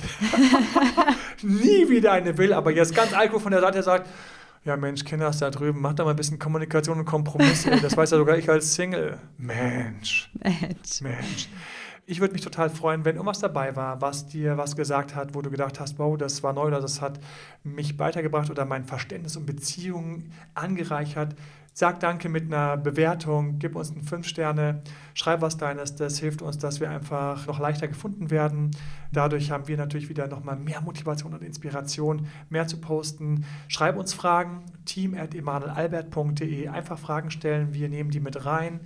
Nie 1.42 1.88
wieder 1.90 2.12
eine 2.12 2.38
will, 2.38 2.52
aber 2.54 2.70
jetzt 2.70 2.94
ganz 2.94 3.12
Alko 3.12 3.38
von 3.38 3.52
der 3.52 3.61
Seite 3.61 3.83
sagt, 3.83 4.09
ja 4.64 4.76
Mensch, 4.76 5.04
Kinder 5.04 5.28
ist 5.28 5.42
da 5.42 5.50
drüben, 5.50 5.80
mach 5.80 5.94
da 5.94 6.04
mal 6.04 6.11
ein 6.11 6.16
bisschen 6.16 6.38
Kommunikation 6.38 6.98
und 6.98 7.04
Kompromisse. 7.04 7.70
Das 7.83 7.96
weiß 7.96 8.12
ja 8.12 8.18
sogar 8.18 8.38
ich 8.38 8.48
als 8.48 8.74
Single. 8.74 9.18
Mensch. 9.37 10.30
Mensch. 10.42 11.00
Mensch. 11.02 11.48
Ich 12.07 12.20
würde 12.20 12.35
mich 12.35 12.42
total 12.42 12.68
freuen, 12.68 13.04
wenn 13.07 13.16
irgendwas 13.16 13.38
dabei 13.38 13.76
war, 13.76 14.02
was 14.02 14.26
dir 14.26 14.59
was 14.59 14.76
gesagt 14.76 15.14
hat, 15.14 15.35
wo 15.35 15.40
du 15.40 15.50
gedacht 15.50 15.80
hast, 15.80 15.98
wow, 15.98 16.18
das 16.18 16.42
war 16.42 16.52
neu 16.52 16.66
oder 16.66 16.80
das 16.80 17.00
hat 17.00 17.18
mich 17.62 17.98
weitergebracht 17.98 18.50
oder 18.50 18.66
mein 18.66 18.85
Verständnis 18.85 19.37
um 19.37 19.46
Beziehungen 19.46 20.30
angereichert. 20.54 21.35
Sag 21.76 21.98
Danke 21.98 22.28
mit 22.28 22.44
einer 22.44 22.76
Bewertung, 22.76 23.58
gib 23.58 23.74
uns 23.74 23.90
einen 23.90 24.04
5 24.04 24.28
Sterne, 24.28 24.82
schreib 25.12 25.40
was 25.40 25.56
Deines, 25.56 25.96
das 25.96 26.20
hilft 26.20 26.40
uns, 26.40 26.56
dass 26.56 26.78
wir 26.78 26.88
einfach 26.88 27.48
noch 27.48 27.58
leichter 27.58 27.88
gefunden 27.88 28.30
werden. 28.30 28.70
Dadurch 29.10 29.50
haben 29.50 29.66
wir 29.66 29.76
natürlich 29.76 30.08
wieder 30.08 30.28
nochmal 30.28 30.54
mehr 30.54 30.80
Motivation 30.82 31.34
und 31.34 31.42
Inspiration, 31.42 32.28
mehr 32.48 32.68
zu 32.68 32.80
posten. 32.80 33.44
Schreib 33.66 33.96
uns 33.96 34.14
Fragen, 34.14 34.62
team.emanuelalbert.de, 34.84 36.68
einfach 36.68 36.96
Fragen 36.96 37.32
stellen, 37.32 37.74
wir 37.74 37.88
nehmen 37.88 38.10
die 38.10 38.20
mit 38.20 38.46
rein. 38.46 38.78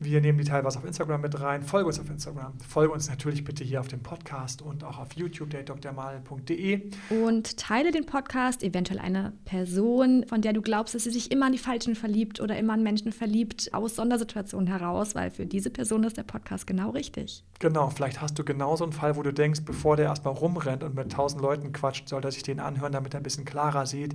Wir 0.00 0.20
nehmen 0.20 0.38
die 0.38 0.44
teilweise 0.44 0.78
auf 0.78 0.84
Instagram 0.84 1.20
mit 1.20 1.40
rein. 1.40 1.64
Folge 1.64 1.88
uns 1.88 1.98
auf 1.98 2.08
Instagram. 2.08 2.52
Folge 2.60 2.92
uns 2.92 3.08
natürlich 3.08 3.42
bitte 3.42 3.64
hier 3.64 3.80
auf 3.80 3.88
dem 3.88 3.98
Podcast 3.98 4.62
und 4.62 4.84
auch 4.84 5.00
auf 5.00 5.14
YouTube, 5.14 5.50
datedrmal.de. 5.50 6.92
Und 7.10 7.56
teile 7.56 7.90
den 7.90 8.06
Podcast, 8.06 8.62
eventuell 8.62 9.00
eine 9.00 9.32
Person, 9.44 10.24
von 10.28 10.40
der 10.40 10.52
du 10.52 10.62
glaubst, 10.62 10.94
dass 10.94 11.02
sie 11.02 11.10
sich 11.10 11.32
immer 11.32 11.46
an 11.46 11.52
die 11.52 11.58
Falschen 11.58 11.96
verliebt 11.96 12.40
oder 12.40 12.56
immer 12.56 12.74
an 12.74 12.84
Menschen 12.84 13.10
verliebt, 13.10 13.74
aus 13.74 13.96
Sondersituationen 13.96 14.68
heraus, 14.68 15.16
weil 15.16 15.32
für 15.32 15.46
diese 15.46 15.70
Person 15.70 16.04
ist 16.04 16.16
der 16.16 16.22
Podcast 16.22 16.68
genau 16.68 16.90
richtig. 16.90 17.42
Genau, 17.58 17.90
vielleicht 17.90 18.20
hast 18.20 18.38
du 18.38 18.44
genauso 18.44 18.84
einen 18.84 18.92
Fall, 18.92 19.16
wo 19.16 19.24
du 19.24 19.32
denkst, 19.32 19.62
bevor 19.64 19.96
der 19.96 20.04
erstmal 20.04 20.34
rumrennt 20.34 20.84
und 20.84 20.94
mit 20.94 21.10
tausend 21.10 21.42
Leuten 21.42 21.72
quatscht, 21.72 22.08
soll 22.08 22.22
er 22.22 22.30
sich 22.30 22.44
den 22.44 22.60
anhören, 22.60 22.92
damit 22.92 23.14
er 23.14 23.20
ein 23.20 23.24
bisschen 23.24 23.44
klarer 23.44 23.84
sieht. 23.84 24.14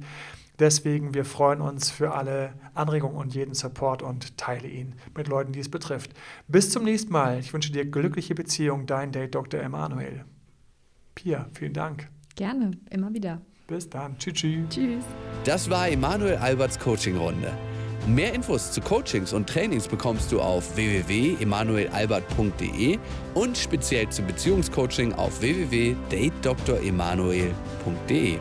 Deswegen, 0.59 1.15
wir 1.15 1.25
freuen 1.25 1.61
uns 1.61 1.89
für 1.89 2.13
alle 2.13 2.53
Anregungen 2.75 3.17
und 3.17 3.33
jeden 3.33 3.55
Support 3.55 4.03
und 4.03 4.37
teile 4.37 4.67
ihn 4.67 4.93
mit 5.15 5.27
Leuten, 5.27 5.51
die 5.51 5.59
es 5.59 5.69
betrifft. 5.73 6.11
Bis 6.47 6.69
zum 6.69 6.85
nächsten 6.85 7.11
Mal. 7.11 7.39
Ich 7.39 7.53
wünsche 7.53 7.73
dir 7.73 7.83
glückliche 7.83 8.33
Beziehung, 8.33 8.85
dein 8.85 9.11
Date 9.11 9.35
Dr. 9.35 9.59
Emanuel. 9.59 10.23
Pia, 11.15 11.49
vielen 11.53 11.73
Dank. 11.73 12.07
Gerne, 12.35 12.71
immer 12.89 13.13
wieder. 13.13 13.41
Bis 13.67 13.89
dann. 13.89 14.17
Tschüss. 14.17 14.35
tschüss. 14.35 14.69
Tschüss. 14.69 15.03
Das 15.43 15.69
war 15.69 15.89
Emanuel 15.89 16.37
Alberts 16.37 16.79
Coaching-Runde. 16.79 17.51
Mehr 18.07 18.33
Infos 18.33 18.71
zu 18.71 18.81
Coachings 18.81 19.31
und 19.31 19.47
Trainings 19.47 19.87
bekommst 19.87 20.31
du 20.31 20.41
auf 20.41 20.75
www.emanuelalbert.de 20.75 22.97
und 23.33 23.57
speziell 23.57 24.09
zum 24.09 24.27
Beziehungscoaching 24.27 25.13
auf 25.13 25.39
www.datedremanuel.de. 25.39 28.39